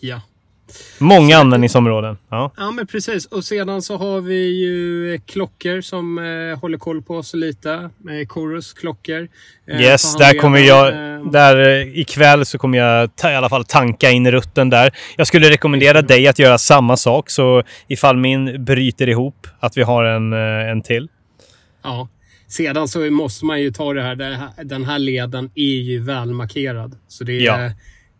Ja. 0.00 0.20
Många 0.98 1.38
användningsområden. 1.38 2.16
Ja. 2.30 2.52
Ja, 2.56 2.70
men 2.70 2.86
precis. 2.86 3.26
Och 3.26 3.44
sedan 3.44 3.82
så 3.82 3.96
har 3.96 4.20
vi 4.20 4.60
ju 4.64 5.14
eh, 5.14 5.20
klockor 5.26 5.80
som 5.80 6.18
eh, 6.18 6.58
håller 6.60 6.78
koll 6.78 7.02
på 7.02 7.16
oss 7.16 7.34
lite. 7.34 7.72
Eh, 7.72 8.28
Chorus 8.28 8.72
klockor. 8.72 9.28
Eh, 9.68 9.80
Yes, 9.82 10.16
där 10.16 10.38
kommer 10.38 10.58
jag... 10.58 10.88
Eh, 10.88 11.30
Där 11.30 11.68
eh, 11.68 11.98
ikväll 11.98 12.46
så 12.46 12.58
kommer 12.58 12.78
jag 12.78 13.16
ta, 13.16 13.30
i 13.30 13.34
alla 13.34 13.48
fall 13.48 13.64
tanka 13.64 14.10
in 14.10 14.30
rutten 14.30 14.70
där. 14.70 14.90
Jag 15.16 15.26
skulle 15.26 15.50
rekommendera 15.50 16.02
dig 16.02 16.28
att 16.28 16.38
göra 16.38 16.58
samma 16.58 16.96
sak. 16.96 17.30
Så 17.30 17.62
ifall 17.88 18.16
min 18.16 18.64
bryter 18.64 19.08
ihop, 19.08 19.46
att 19.60 19.76
vi 19.76 19.82
har 19.82 20.04
en, 20.04 20.32
eh, 20.32 20.70
en 20.70 20.82
till. 20.82 21.08
Ja. 21.84 22.08
Sedan 22.48 22.88
så 22.88 22.98
måste 23.10 23.44
man 23.44 23.60
ju 23.60 23.70
ta 23.70 23.92
det 23.92 24.02
här. 24.02 24.14
det 24.14 24.24
här- 24.24 24.64
Den 24.64 24.84
här 24.84 24.98
leden 24.98 25.50
är 25.54 25.62
ju 25.82 26.02
välmarkerad. 26.02 26.96
Så 27.08 27.24
det 27.24 27.32
är... 27.32 27.40
Ja. 27.42 27.70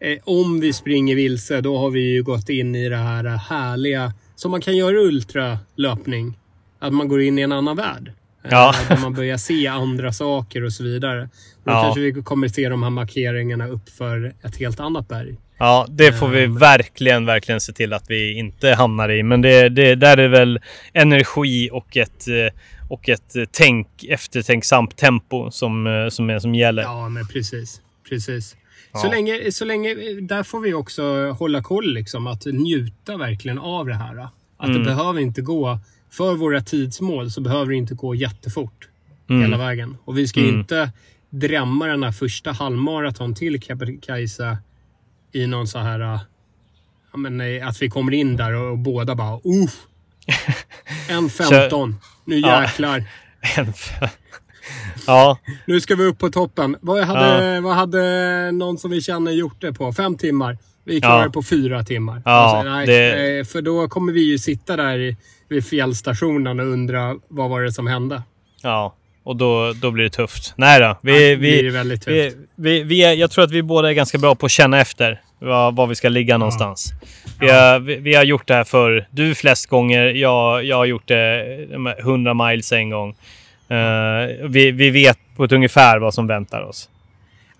Eh, 0.01 0.19
om 0.25 0.61
vi 0.61 0.73
springer 0.73 1.15
vilse, 1.17 1.61
då 1.61 1.79
har 1.79 1.91
vi 1.91 2.01
ju 2.15 2.23
gått 2.23 2.49
in 2.49 2.75
i 2.75 2.89
det 2.89 2.97
här 2.97 3.25
härliga 3.25 4.13
som 4.37 4.51
man 4.51 4.61
kan 4.61 4.77
göra 4.77 4.93
i 4.97 4.99
ultralöpning. 4.99 6.39
Att 6.79 6.93
man 6.93 7.09
går 7.09 7.23
in 7.23 7.39
i 7.39 7.43
en 7.43 7.53
annan 7.53 7.77
värld. 7.77 8.09
Eh, 8.45 8.49
Ja. 8.51 8.75
Där 8.89 8.97
man 8.97 9.15
börjar 9.15 9.37
se 9.37 9.67
andra 9.67 10.13
saker 10.13 10.65
och 10.65 10.73
så 10.73 10.85
vidare. 10.85 11.23
Och 11.23 11.63
då 11.65 11.71
Ja. 11.73 11.83
kanske 11.83 12.01
vi 12.01 12.13
kommer 12.23 12.49
se 12.49 12.69
de 12.69 12.83
här 12.83 12.91
markeringarna 12.91 13.69
uppför 13.69 14.33
ett 14.43 14.57
helt 14.57 14.81
annat 14.81 15.09
berg. 15.09 15.37
Ja, 15.59 15.87
det 15.89 16.13
får 16.13 16.29
vi 16.29 16.45
Ehm. 16.45 16.59
verkligen, 16.59 17.27
verkligen 17.27 17.61
se 17.61 17.73
till 17.73 17.93
att 17.93 18.05
vi 18.11 18.33
inte 18.39 18.69
hamnar 18.75 19.09
i. 19.09 19.23
Men 19.23 19.43
det, 19.43 19.69
det, 19.69 19.95
där 19.95 20.17
är 20.17 20.29
väl 20.29 20.61
energi 20.93 21.71
och 21.73 21.97
ett, 21.97 22.29
eh, 22.29 22.59
och 22.89 23.09
ett 23.09 23.37
eh, 23.37 23.43
tänk, 23.53 24.05
eftertänksamt 24.09 24.97
tempo 24.97 25.51
som, 25.51 25.87
eh, 25.87 26.09
som, 26.09 26.31
är, 26.31 26.39
som 26.39 26.55
gäller. 26.55 26.83
Ja, 26.83 27.09
men 27.09 27.27
precis. 27.29 27.81
Precis. 28.09 28.57
Så, 28.95 29.07
Ja. 29.07 29.11
länge, 29.11 29.53
så 29.53 29.65
länge, 29.65 29.95
där 30.21 30.43
får 30.43 30.61
vi 30.61 30.75
också 30.75 31.31
hålla 31.31 31.63
koll, 31.63 31.93
liksom, 31.95 32.27
att 32.27 32.45
njuta 32.47 33.17
verkligen 33.17 33.59
av 33.59 33.87
det 33.87 33.95
här. 33.95 34.19
Att 34.57 34.69
Mm. 34.69 34.79
det 34.79 34.85
behöver 34.85 35.21
inte 35.21 35.43
gå, 35.43 35.79
för 36.11 36.35
våra 36.35 36.61
tidsmål 36.61 37.31
så 37.31 37.41
behöver 37.41 37.67
det 37.71 37.77
inte 37.77 37.95
gå 37.95 38.15
jättefort 38.15 38.89
Mm. 39.31 39.43
hela 39.43 39.59
vägen. 39.59 39.97
Och 40.05 40.19
vi 40.19 40.29
ska 40.29 40.41
Mm. 40.41 40.59
inte 40.61 40.91
drämma 41.31 41.87
den 41.87 42.03
här 42.03 42.13
första 42.13 42.53
halvmaraton 42.53 43.35
till 43.35 43.63
Kebnekaise 43.63 44.59
i 45.33 45.47
någon 45.47 45.67
så 45.69 45.79
här... 45.79 46.01
äh, 46.01 46.21
Ja, 47.13 47.19
men, 47.19 47.41
eh, 47.41 47.69
att 47.69 47.83
vi 47.83 47.91
kommer 47.91 48.13
in 48.15 48.37
där 48.37 48.53
och, 48.55 48.71
och 48.71 48.79
båda 48.79 49.15
bara 49.15 49.41
Uff! 49.45 49.87
En 51.09 51.31
15. 51.31 51.97
Nu 52.25 52.39
Ja. 52.39 52.63
jäklar. 52.63 53.05
En- 53.57 53.73
ja, 55.07 55.39
Nu 55.67 55.81
ska 55.81 55.95
vi 55.95 56.05
upp 56.05 56.19
på 56.19 56.31
toppen. 56.31 56.77
Vad 56.81 57.05
hade, 57.05 57.61
vad 57.61 57.75
hade 57.75 58.03
någon 58.53 58.79
som 58.79 58.91
vi 58.91 59.01
känner 59.03 59.33
gjort 59.33 59.61
det 59.61 59.73
på? 59.73 59.93
Fem 59.93 60.17
timmar? 60.17 60.59
Vi 60.85 61.01
klarar 61.01 61.25
Ja. 61.25 61.31
på 61.31 61.43
fyra 61.43 61.83
timmar. 61.85 62.23
Ja, 62.25 62.31
Alltså, 62.31 62.71
nej, 62.73 62.87
det- 62.87 63.39
eh, 63.39 63.45
För 63.45 63.63
då 63.63 63.89
kommer 63.89 64.13
vi 64.13 64.21
ju 64.31 64.39
sitta 64.39 64.77
där 64.77 64.99
i- 64.99 65.17
vid 65.49 65.67
fjällstationen 65.67 66.61
och 66.61 66.67
undra 66.67 67.15
vad 67.29 67.51
var 67.51 67.63
det 67.63 67.73
som 67.73 67.87
hände. 67.87 68.23
ja. 68.63 68.95
Och 69.23 69.37
då, 69.37 69.73
då 69.73 69.91
blir 69.91 70.05
det 70.05 70.11
tufft. 70.11 70.53
Nej 70.57 70.81
då. 70.81 70.99
Vi, 71.03 71.33
Ja, 71.33 71.39
vi, 71.41 71.69
väldigt 71.69 72.03
tufft. 72.03 72.17
vi, 72.17 72.33
vi, 72.57 72.83
vi 72.83 73.05
är, 73.05 73.13
jag 73.13 73.31
tror 73.31 73.45
att 73.45 73.51
vi 73.51 73.63
båda 73.63 73.89
är 73.89 73.93
ganska 73.93 74.19
bra 74.19 74.35
på 74.35 74.47
att 74.47 74.53
känna 74.53 74.81
efter 74.81 75.21
var, 75.39 75.73
var 75.73 75.87
vi 75.87 75.95
ska 75.95 76.09
ligga 76.09 76.39
någonstans. 76.39 76.93
Vi, 77.41 77.49
har, 77.51 77.79
vi, 77.79 77.97
vi 77.97 78.15
har 78.15 78.25
gjort 78.25 78.47
det 78.49 78.55
här 78.55 78.65
för 78.65 79.09
Du 79.11 79.35
flest 79.35 79.67
gånger. 79.67 80.05
Jag, 80.07 80.65
jag 80.65 80.77
har 80.77 80.85
gjort 80.85 81.09
det 81.09 81.45
de 81.73 81.87
här 81.87 82.01
100 82.01 82.35
miles 82.35 82.73
en 82.73 82.91
gång. 82.91 83.15
Eh, 83.69 84.49
vi, 84.49 84.71
vi 84.71 84.91
vet 84.91 85.19
på 85.37 85.45
ett 85.45 85.53
ungefär 85.53 85.99
vad 85.99 86.15
som 86.15 86.27
väntar 86.27 86.63
oss. 86.63 86.89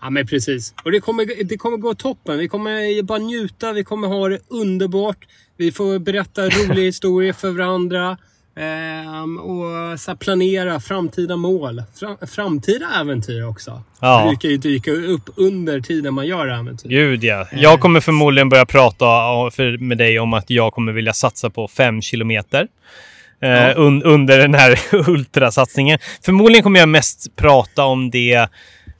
Ja, 0.01 0.11
men 0.11 0.27
precis. 0.27 0.75
Och 0.85 0.93
det 0.93 1.01
kommer, 1.01 1.45
det 1.45 1.57
kommer 1.57 1.77
gå 1.77 1.95
toppen. 1.95 2.39
Vi 2.39 2.49
kommer 2.49 3.03
bara 3.03 3.19
njuta. 3.19 3.73
Vi 3.73 3.85
kommer 3.85 4.09
ha 4.09 4.29
det 4.29 4.39
underbart. 4.49 5.27
Vi 5.57 5.73
får 5.73 5.99
berätta 5.99 6.43
roliga 6.49 6.85
historier 6.85 7.33
för 7.33 7.51
varandra. 7.51 8.17
Ehm, 8.59 9.39
och 9.39 10.01
så 10.01 10.17
planera 10.17 10.81
framtida 10.81 11.37
mål. 11.37 11.83
Fram, 11.95 12.17
framtida 12.27 12.87
äventyr 13.01 13.45
också. 13.45 13.83
Ja. 14.01 14.21
Det 14.21 14.29
brukar 14.29 14.49
ju 14.49 14.57
dyka 14.57 14.91
upp 14.91 15.31
under 15.37 15.81
tiden 15.81 16.15
man 16.15 16.27
gör 16.27 16.49
äventyr. 16.49 16.89
Gud 16.89 17.25
ja. 17.25 17.47
Jag 17.53 17.81
kommer 17.81 18.01
förmodligen 18.01 18.49
börja 18.49 18.67
prata 18.67 19.07
med 19.79 19.99
dig 19.99 20.19
om 20.19 20.35
att 20.35 20.51
jag 20.51 20.73
kommer 20.73 20.93
vilja 20.93 21.13
satsa 21.13 21.51
på 21.51 21.69
fem 21.69 22.03
kilometer. 22.03 22.69
Eh, 23.43 23.49
Ja. 23.51 23.73
un, 23.77 24.03
under 24.03 24.39
den 24.39 24.55
här 24.55 24.79
ultrasatsningen. 25.11 25.99
Förmodligen 26.25 26.63
kommer 26.63 26.81
jag 26.81 26.89
mest 26.89 27.37
prata 27.37 27.85
om 27.85 28.11
det 28.11 28.49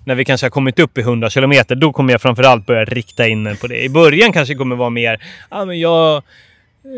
när 0.05 0.15
vi 0.15 0.25
kanske 0.25 0.45
har 0.45 0.51
kommit 0.51 0.79
upp 0.79 0.99
i 0.99 1.01
100 1.01 1.31
kilometer. 1.31 1.75
Då 1.75 1.93
kommer 1.93 2.13
jag 2.13 2.23
framförallt 2.23 2.67
börja 2.67 2.85
rikta 2.85 3.29
in 3.29 3.43
mig 3.43 3.57
på 3.57 3.67
det. 3.67 3.85
I 3.85 3.89
början 3.89 4.33
kanske 4.33 4.55
det 4.55 4.59
kommer 4.59 4.77
vara 4.77 4.91
mer, 4.91 5.23
ja 5.51 5.65
men 5.65 5.81
jag, 5.81 6.23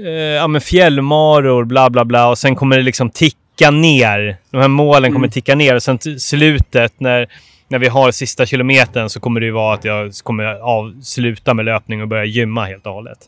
eh, 0.07 0.11
ja 0.13 0.47
men 0.47 0.61
fjällmaror, 0.61 1.65
bla 1.65 1.91
bla 1.91 2.05
bla. 2.05 2.29
Och 2.29 2.39
sen 2.39 2.57
kommer 2.57 2.77
det 2.77 2.83
liksom 2.83 3.11
ticka 3.11 3.71
ner. 3.71 4.37
De 4.51 4.61
här 4.61 4.69
målen 4.69 5.13
kommer 5.13 5.27
Mm. 5.27 5.31
ticka 5.31 5.55
ner. 5.55 5.75
Och 5.75 5.83
sen 5.83 5.99
slutet 6.19 6.93
när 7.01 7.27
när 7.69 7.79
vi 7.79 7.89
har 7.89 8.11
sista 8.11 8.47
kilometern 8.47 9.09
så 9.11 9.21
kommer 9.21 9.41
det 9.41 9.47
ju 9.47 9.53
vara 9.53 9.75
att 9.75 9.85
jag 9.85 10.13
kommer 10.23 10.45
avsluta 10.45 11.55
med 11.55 11.65
löpning 11.65 12.03
och 12.03 12.09
börja 12.09 12.25
gymma 12.25 12.65
helt 12.67 12.87
och 12.87 12.93
hållet. 12.93 13.19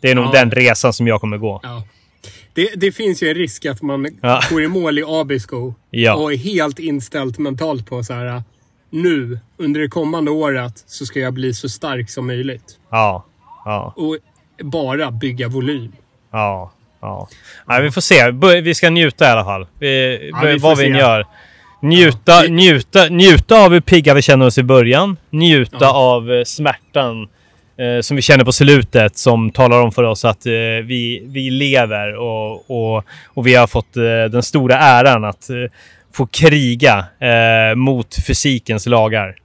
Det 0.00 0.10
är 0.10 0.14
nog 0.14 0.24
Ja. 0.26 0.30
den 0.32 0.50
resan 0.50 0.92
som 0.92 1.06
jag 1.06 1.20
kommer 1.20 1.36
gå. 1.36 1.60
Ja. 1.62 1.82
Det, 2.60 2.70
det 2.76 2.92
finns 2.92 3.22
ju 3.22 3.28
en 3.28 3.34
risk 3.34 3.66
att 3.66 3.82
man 3.82 4.18
Ja. 4.22 4.40
går 4.50 4.62
i 4.62 4.68
mål 4.68 4.98
i 4.98 5.04
Abisko 5.06 5.74
Ja. 5.90 6.14
och 6.14 6.32
är 6.32 6.36
helt 6.36 6.78
inställt 6.78 7.38
mentalt 7.38 7.86
på 7.86 8.02
så 8.02 8.12
här. 8.14 8.42
Nu, 8.90 9.38
under 9.56 9.80
det 9.80 9.88
kommande 9.88 10.30
året, 10.30 10.72
så 10.86 11.06
ska 11.06 11.20
jag 11.20 11.32
bli 11.34 11.54
så 11.54 11.68
stark 11.68 12.10
som 12.10 12.26
möjligt. 12.26 12.78
Ja. 12.90 13.24
Ja. 13.64 13.94
Och 13.96 14.16
bara 14.64 15.10
bygga 15.10 15.48
volym. 15.48 15.92
Ja. 16.32 16.72
Ja. 17.00 17.28
Nej, 17.66 17.82
vi 17.82 17.90
får 17.90 18.00
se. 18.00 18.30
Vi 18.60 18.74
ska 18.74 18.90
njuta 18.90 19.24
i 19.24 19.28
alla 19.28 19.44
fall. 19.44 19.66
Vi, 19.78 20.30
Ja, 20.32 20.40
vi 20.44 20.58
vad 20.58 20.78
vi 20.78 20.86
än 20.86 20.92
se. 20.92 20.98
gör. 20.98 21.26
Njuta, 21.82 22.32
Ja, 22.32 22.42
njuta, 22.48 23.04
njuta 23.08 23.64
av 23.64 23.72
hur 23.72 23.80
pigga 23.80 24.14
vi 24.14 24.22
känner 24.22 24.46
oss 24.46 24.58
i 24.58 24.62
början. 24.62 25.16
Njuta 25.30 25.76
Ja. 25.80 25.92
av 25.94 26.32
eh, 26.32 26.44
smärtan 26.44 27.28
eh, 27.80 28.00
som 28.00 28.16
vi 28.16 28.22
känner 28.22 28.44
på 28.44 28.52
slutet 28.52 29.18
som 29.18 29.50
talar 29.50 29.82
om 29.82 29.92
för 29.92 30.02
oss 30.02 30.24
att 30.24 30.46
eh, 30.46 30.52
vi, 30.84 31.22
vi 31.26 31.50
lever 31.50 32.14
och, 32.14 32.70
och, 32.70 33.04
och 33.26 33.46
vi 33.46 33.54
har 33.54 33.66
fått 33.66 33.96
eh, 33.96 34.02
den 34.30 34.42
stora 34.42 34.78
äran 34.78 35.24
att 35.24 35.50
eh, 35.50 35.56
få 36.14 36.26
kriga 36.26 37.04
eh, 37.20 37.76
mot 37.76 38.16
fysikens 38.26 38.86
lagar. 38.86 39.36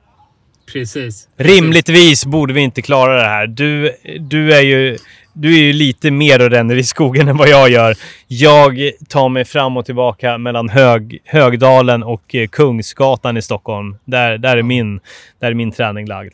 Precis. 0.74 1.28
Rimligtvis 1.38 2.26
borde 2.26 2.54
vi 2.54 2.62
inte 2.62 2.82
klara 2.82 3.16
det 3.16 3.28
här. 3.28 3.48
Du, 3.48 3.96
du, 4.20 4.54
är 4.54 4.62
ju, 4.62 4.98
du 5.34 5.54
är 5.54 5.60
ju 5.60 5.74
lite 5.74 6.12
mer 6.12 6.42
och 6.42 6.50
ränner 6.50 6.76
i 6.76 6.84
skogen 6.84 7.28
än 7.28 7.38
vad 7.38 7.50
jag 7.50 7.70
gör. 7.70 7.96
Jag 8.28 8.92
tar 9.10 9.30
mig 9.30 9.46
fram 9.46 9.78
och 9.78 9.86
tillbaka 9.86 10.38
mellan 10.38 10.70
Hög, 10.70 11.20
Högdalen 11.26 12.04
och 12.04 12.36
eh, 12.36 12.48
Kungsgatan 12.48 13.38
i 13.38 13.42
Stockholm. 13.42 13.98
Där, 14.06 14.38
där, 14.38 14.58
är, 14.58 14.64
min, 14.64 15.00
där 15.40 15.48
är 15.48 15.54
min 15.54 15.72
träning 15.72 16.08
lagd. 16.08 16.34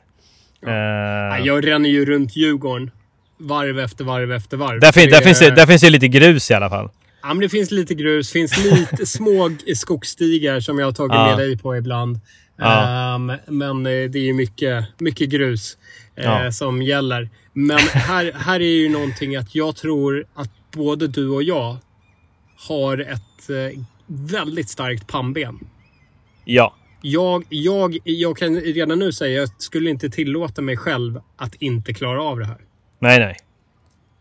Ja, 0.61 1.37
Eh, 1.37 1.45
jag 1.45 1.67
ränner 1.67 1.89
ju 1.89 2.05
runt 2.05 2.35
Djurgården. 2.35 2.91
Varv 3.37 3.79
efter 3.79 4.03
varv 4.05 4.31
efter 4.31 4.57
varv. 4.57 4.79
där, 4.79 4.91
fin, 4.91 5.05
Det 5.05 5.11
där, 5.11 5.21
finns 5.21 5.39
det, 5.39 5.49
där 5.55 5.65
finns 5.65 5.81
det 5.81 5.89
lite 5.89 6.07
grus 6.07 6.51
i 6.51 6.53
alla 6.53 6.69
fall. 6.69 6.89
Ja, 7.21 7.27
men 7.27 7.39
det 7.39 7.49
finns 7.49 7.71
lite 7.71 7.93
grus, 7.93 8.31
finns 8.31 8.63
lite 8.63 9.05
små 9.05 9.51
skogsstigar 9.75 10.59
som 10.59 10.79
jag 10.79 10.87
har 10.87 10.91
tagit 10.91 11.13
Ja. 11.15 11.25
med 11.27 11.37
dig 11.37 11.57
på 11.57 11.75
ibland. 11.77 12.19
Ja. 12.57 13.15
Ehm, 13.15 13.31
men 13.47 13.85
eh, 13.85 14.09
det 14.09 14.29
är 14.29 14.33
mycket, 14.33 14.85
mycket 14.97 15.29
grus 15.29 15.77
eh, 16.15 16.23
Ja. 16.25 16.51
som 16.51 16.81
gäller. 16.81 17.29
Men 17.53 17.77
här, 17.79 18.31
här 18.35 18.59
är 18.59 18.65
ju 18.81 18.89
någonting 18.89 19.35
att 19.35 19.55
jag 19.55 19.75
tror 19.75 20.25
att 20.35 20.49
både 20.71 21.07
du 21.07 21.29
och 21.29 21.43
jag 21.43 21.77
har 22.67 22.97
ett 22.97 23.49
eh, 23.49 23.79
väldigt 24.07 24.69
starkt 24.69 25.07
pannben. 25.07 25.59
Ja. 26.45 26.75
Jag, 27.01 27.43
jag, 27.49 27.97
jag 28.03 28.37
kan 28.37 28.55
redan 28.55 28.99
nu 28.99 29.11
säga 29.11 29.43
att 29.43 29.49
jag 29.49 29.61
skulle 29.61 29.89
inte 29.89 30.09
tillåta 30.09 30.61
mig 30.61 30.77
själv 30.77 31.21
att 31.37 31.55
inte 31.55 31.93
klara 31.93 32.23
av 32.23 32.39
det 32.39 32.45
här. 32.45 32.57
Nej, 32.99 33.19
nej. 33.19 33.37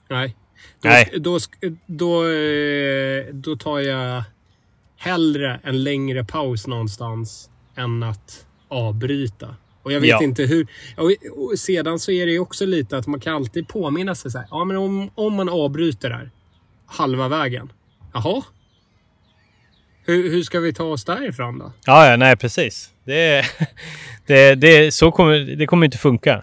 Nej. 0.08 0.36
Då, 0.82 0.88
Nej. 0.88 1.10
Då, 1.16 1.38
då, 1.86 2.28
eh, 2.30 3.24
då 3.32 3.56
tar 3.56 3.78
jag 3.78 4.22
hellre 4.96 5.60
en 5.62 5.82
längre 5.84 6.24
paus 6.24 6.66
någonstans 6.66 7.50
än 7.76 8.02
att 8.02 8.46
avbryta. 8.68 9.56
Och 9.82 9.92
jag 9.92 10.00
vet 10.00 10.10
Ja. 10.10 10.22
inte 10.22 10.42
hur... 10.42 10.66
Och 11.36 11.58
sedan 11.58 11.98
så 11.98 12.10
är 12.12 12.26
det 12.26 12.32
ju 12.32 12.38
också 12.38 12.66
lite 12.66 12.96
att 12.98 13.06
man 13.06 13.20
kan 13.20 13.34
alltid 13.34 13.68
påminna 13.68 14.14
sig 14.14 14.30
så 14.30 14.38
här. 14.38 14.46
Ja, 14.50 14.64
men 14.64 14.76
om, 14.76 15.10
om 15.14 15.34
man 15.34 15.48
avbryter 15.48 16.10
där 16.10 16.30
halva 16.86 17.28
vägen. 17.28 17.72
Jaha? 18.12 18.42
Hur, 20.04 20.30
hur 20.30 20.42
ska 20.42 20.60
vi 20.60 20.72
ta 20.72 20.84
oss 20.84 21.04
därifrån 21.04 21.58
då? 21.58 21.72
Ja, 21.84 22.10
ja, 22.10 22.16
nej 22.16 22.36
precis. 22.36 22.90
Det, 23.04 23.44
det, 24.26 24.54
det, 24.54 24.94
så 24.94 25.12
kommer, 25.12 25.38
det 25.38 25.66
kommer 25.66 25.84
inte 25.84 25.98
funka. 25.98 26.42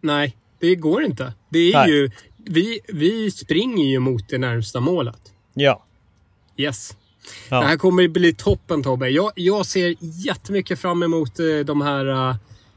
Nej, 0.00 0.36
det 0.60 0.74
går 0.74 1.04
inte. 1.04 1.32
Det 1.48 1.72
är 1.72 1.86
Nej. 1.86 1.90
ju... 1.90 2.10
Vi, 2.36 2.80
vi 2.88 3.30
springer 3.30 3.84
ju 3.84 3.98
mot 3.98 4.28
det 4.28 4.38
närmsta 4.38 4.80
målet. 4.80 5.18
Ja. 5.54 5.84
Yes. 6.56 6.96
Ja. 7.48 7.60
Det 7.60 7.66
här 7.66 7.76
kommer 7.76 8.08
bli 8.08 8.34
toppen 8.34 8.82
Tobbe. 8.82 9.08
Jag, 9.08 9.32
jag 9.34 9.66
ser 9.66 9.94
jättemycket 10.00 10.78
fram 10.78 11.02
emot 11.02 11.40
eh, 11.40 11.46
de 11.64 11.80
här 11.80 12.06
uh, 12.06 12.34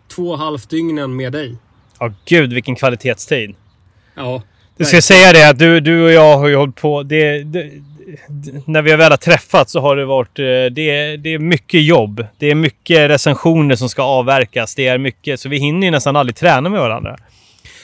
två 0.07 0.29
och 0.29 0.37
halvt 0.37 0.69
dygnen 0.69 1.15
med 1.15 1.31
dig. 1.31 1.55
Ja, 1.99 2.13
gud 2.25 2.53
vilken 2.53 2.75
kvalitetstid. 2.75 3.55
Ja. 4.15 4.43
Du 4.77 4.85
ska 4.85 5.01
säga 5.01 5.33
det 5.33 5.49
att 5.49 5.59
du, 5.59 5.79
du 5.79 6.03
och 6.03 6.11
jag 6.11 6.37
har 6.37 6.47
ju 6.47 6.55
hållit 6.55 6.75
på. 6.75 7.03
Det, 7.03 7.43
det, 7.43 7.71
när 8.65 8.81
vi 8.81 8.95
väl 8.95 9.11
har 9.11 9.17
träffats 9.17 9.71
så 9.71 9.79
har 9.79 9.95
det 9.95 10.05
varit... 10.05 10.39
eh, 10.39 10.43
Det, 10.45 11.17
det 11.17 11.33
är 11.33 11.39
mycket 11.39 11.83
jobb. 11.83 12.25
Det 12.37 12.51
är 12.51 12.55
mycket 12.55 13.09
recensioner 13.09 13.75
som 13.75 13.89
ska 13.89 14.01
avverkas. 14.03 14.75
Det 14.75 14.87
är 14.87 14.97
mycket... 14.97 15.39
Så 15.39 15.49
vi 15.49 15.57
hinner 15.57 15.87
ju 15.87 15.91
nästan 15.91 16.15
aldrig 16.15 16.35
träna 16.35 16.69
med 16.69 16.79
varandra. 16.79 17.17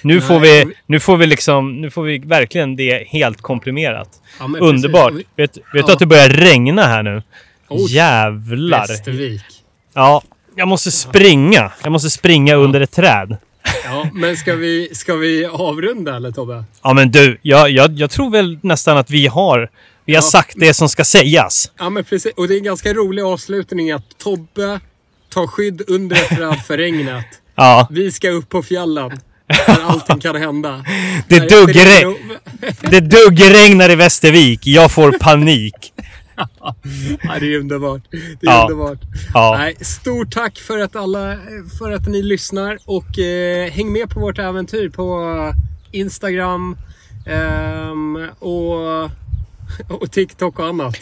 Nu, 0.01 0.13
Nej, 0.13 0.21
får, 0.21 0.39
vi, 0.39 0.65
vi- 0.65 0.73
nu 0.85 0.99
får 0.99 1.17
vi 1.17 1.25
liksom... 1.27 1.81
Nu 1.81 1.89
får 1.91 2.03
vi 2.03 2.17
verkligen 2.17 2.75
det 2.75 3.07
helt 3.07 3.41
komprimerat. 3.41 4.09
Ja, 4.39 4.49
Underbart. 4.59 5.09
precis. 5.11 5.27
Vet, 5.35 5.57
vet 5.57 5.63
Ja. 5.73 5.83
du 5.87 5.93
att 5.93 5.99
det 5.99 6.05
börjar 6.05 6.29
regna 6.29 6.83
här 6.83 7.03
nu? 7.03 7.21
Oj, 7.69 7.93
Jävlar. 7.95 8.87
Västervik. 8.87 9.41
Ja, 9.93 10.23
jag 10.55 10.67
måste 10.67 10.91
springa. 10.91 11.71
Jag 11.83 11.91
måste 11.91 12.09
springa 12.09 12.55
under 12.55 12.81
ett 12.81 12.91
träd. 12.91 13.37
Ja, 13.85 14.07
men 14.13 14.37
ska 14.37 14.55
vi, 14.55 14.89
ska 14.95 15.15
vi 15.15 15.45
avrunda 15.45 16.15
eller 16.15 16.31
Tobbe? 16.31 16.63
Ja, 16.83 16.93
men 16.93 17.11
du, 17.11 17.37
jag, 17.41 17.69
jag, 17.69 17.91
jag 17.91 18.09
tror 18.11 18.29
väl 18.29 18.59
nästan 18.63 18.97
att 18.97 19.09
vi 19.09 19.27
har, 19.27 19.69
vi 20.05 20.15
har 20.15 20.21
Ja. 20.23 20.29
sagt 20.29 20.53
det 20.57 20.73
som 20.73 20.89
ska 20.89 21.03
sägas. 21.03 21.71
Ja, 21.79 21.89
men 21.89 22.03
precis. 22.03 22.33
Och 22.37 22.47
det 22.47 22.53
är 22.53 22.57
en 22.57 22.63
ganska 22.63 22.93
rolig 22.93 23.21
avslutning 23.23 23.91
att 23.91 24.17
Tobbe 24.17 24.79
tar 25.33 25.47
skydd 25.47 25.81
under 25.87 26.15
ett 26.15 26.29
träd 26.29 26.59
för 26.67 26.77
regnet. 26.77 27.25
Ja, 27.55 27.87
Vi 27.91 28.11
ska 28.11 28.29
upp 28.29 28.49
på 28.49 28.63
fjällen. 28.63 29.11
Där 29.67 29.81
allting 29.83 30.19
kan 30.19 30.35
hända. 30.35 30.85
det, 31.27 31.39
duggre, 31.49 32.15
det 32.91 32.99
duggregnar 32.99 33.89
i 33.91 33.95
Västervik. 33.95 34.59
Jag 34.67 34.91
får 34.91 35.11
panik. 35.11 35.93
Ja, 36.59 36.75
det 37.39 37.53
är 37.53 37.59
underbart. 37.59 38.01
Det 38.11 38.17
är 38.17 38.27
Ja. 38.41 38.67
underbart. 38.71 38.99
Ja, 39.33 39.55
Nej, 39.57 39.75
stort 39.81 40.31
tack 40.33 40.59
för 40.59 40.79
att, 40.79 40.95
alla, 40.95 41.37
för 41.79 41.91
att 41.91 42.07
ni 42.07 42.21
lyssnar 42.23 42.77
och 42.85 43.19
eh, 43.19 43.71
häng 43.71 43.91
med 43.93 44.09
på 44.09 44.19
vårt 44.19 44.39
äventyr 44.39 44.89
på 44.89 45.33
Instagram 45.91 46.77
ehm, 47.25 48.15
och, 48.39 49.09
och 49.89 50.11
TikTok 50.11 50.59
och 50.59 50.67
annat. 50.67 50.95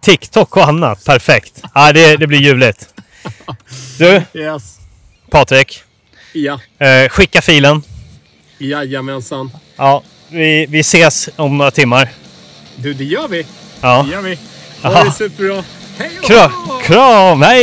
TikTok 0.00 0.56
och 0.56 0.64
annat. 0.68 1.04
Perfekt. 1.04 1.62
Ja, 1.74 1.92
det, 1.92 2.16
det 2.16 2.26
blir 2.26 2.38
ljuvligt. 2.38 2.88
Du, 3.98 4.22
Yes. 4.34 4.78
Patrik. 5.30 5.82
Ja, 6.32 6.60
Eh, 6.78 7.08
skicka 7.08 7.42
filen. 7.42 7.82
jajamensan. 8.58 9.50
Ja, 9.76 10.02
vi, 10.28 10.66
vi 10.66 10.80
ses 10.80 11.28
om 11.36 11.58
några 11.58 11.70
timmar. 11.70 12.08
Du, 12.76 12.94
det 12.94 13.04
gör 13.04 13.28
vi. 13.28 13.46
Ja. 13.80 14.02
Det 14.02 14.12
gör 14.12 14.22
vi. 14.22 14.38
Ha 14.82 15.04
det 15.04 15.12
superbra. 15.12 15.64
Hej 15.98 16.10
då! 16.22 16.26
Kram, 16.28 16.52
kram, 16.82 17.42
hej! 17.42 17.54